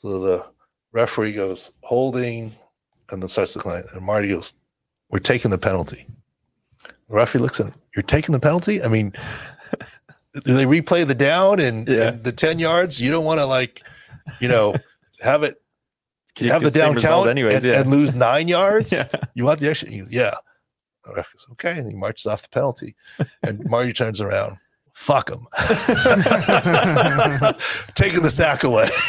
[0.01, 0.47] So the
[0.93, 2.53] referee goes, holding,
[3.11, 3.87] and then starts the client.
[3.93, 4.55] And Marty goes,
[5.11, 6.07] We're taking the penalty.
[6.85, 8.83] The referee looks at him, You're taking the penalty?
[8.83, 9.13] I mean,
[10.45, 12.09] do they replay the down and, Yeah.
[12.11, 13.01] and the 10 yards?
[13.01, 13.83] You don't want to like,
[14.41, 14.75] you know,
[15.21, 15.61] have it
[16.39, 17.57] You have the down count anyways.
[17.57, 18.93] and, yeah, and lose nine yards?
[18.93, 19.09] yeah.
[19.35, 19.91] You want the extra?
[19.91, 20.35] Goes, yeah.
[21.05, 21.77] Goes, okay.
[21.79, 22.95] And he marches off the penalty.
[23.43, 24.59] And Marty turns around.
[24.99, 25.47] Fuck him.
[27.95, 28.89] Taking the sack away.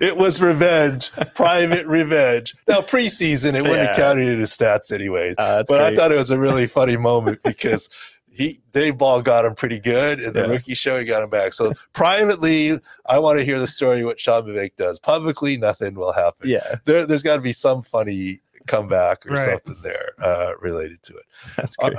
[0.00, 2.54] it was revenge, private revenge.
[2.68, 4.04] Now, preseason, it wouldn't have Yeah.
[4.04, 5.34] counted in his stats anyways.
[5.38, 7.90] Uh, that's but I thought it was a really funny moment because
[8.30, 10.46] he Dave Ball got him pretty good in the Yeah.
[10.46, 10.98] rookie show.
[11.00, 11.52] He got him back.
[11.52, 15.00] So privately, I want to hear the story what Sean McVay does.
[15.00, 19.50] Publicly, nothing will happen yeah, there, there's got to be some funny comeback or Right.
[19.50, 21.24] something there uh, related to it.
[21.56, 21.98] that's Uh, great.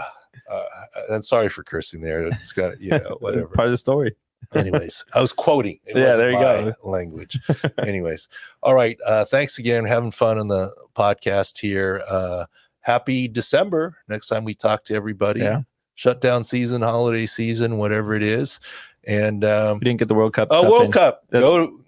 [0.50, 0.64] Uh,
[1.10, 2.28] and sorry for cursing there.
[2.28, 3.48] It's got you know whatever.
[3.48, 4.16] Part of the story.
[4.54, 5.80] Anyways, I was quoting.
[5.86, 6.74] It Yeah, there you go.
[6.84, 7.40] Language.
[7.80, 8.30] Anyways,
[8.64, 8.98] all right.
[9.06, 9.86] Uh, thanks again.
[9.86, 12.02] Having fun on the podcast here.
[12.08, 12.46] Uh,
[12.82, 13.98] happy December.
[14.08, 15.42] Next time we talk to everybody.
[15.42, 15.62] Yeah.
[15.96, 18.60] Shutdown season, holiday season, whatever it is.
[19.06, 20.50] And um, We didn't get the World Cup.
[20.52, 20.92] oh, World in.
[20.92, 21.24] Cup.
[21.30, 21.80] That's- Go.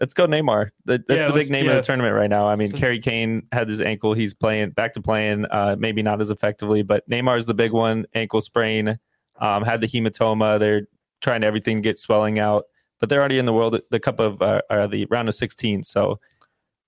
[0.00, 0.70] Let's go Neymar.
[0.84, 1.72] That, that's Yeah, the big name yeah.
[1.72, 2.46] of the tournament right now.
[2.48, 4.14] I mean, So- Harry Kane had his ankle.
[4.14, 8.06] He's playing back to playing, uh, maybe not as effectively, but Neymar's the big one.
[8.14, 8.98] Ankle sprain,
[9.40, 10.58] um, had the hematoma.
[10.60, 10.82] They're
[11.20, 12.66] trying everything to get swelling out,
[13.00, 15.82] but they're already in the world, the cup of uh, uh, the round of 16.
[15.82, 16.20] So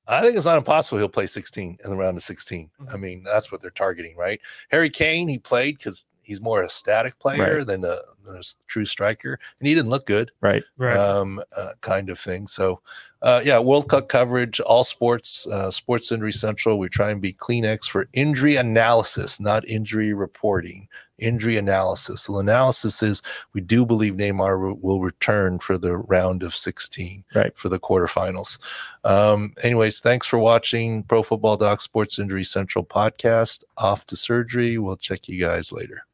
[0.06, 2.70] I think it's not impossible he'll play 16 in the round of 16.
[2.80, 3.00] I Mm-hmm.
[3.00, 4.40] mean, that's what they're targeting, right?
[4.70, 7.66] Harry Kane, he played because he's more a static player Right.
[7.66, 10.96] than, a, than a s- true striker, and he didn't look good, right, Right.
[10.96, 12.46] um, uh, kind of thing.
[12.46, 12.80] So,
[13.22, 16.78] uh, yeah, World Cup coverage, all sports, uh, Sports Injury Central.
[16.78, 20.88] We try and be Kleenex for injury analysis, not injury reporting.
[21.18, 22.22] Injury analysis.
[22.22, 23.20] So, the analysis is
[23.52, 27.52] we do believe Neymar will return for the round of 16 Right.
[27.58, 28.58] for the quarterfinals.
[29.04, 33.64] Um, anyways, thanks for watching Pro Football Doc Sports Injury Central podcast.
[33.76, 34.78] Off to surgery.
[34.78, 36.04] We'll check you guys later.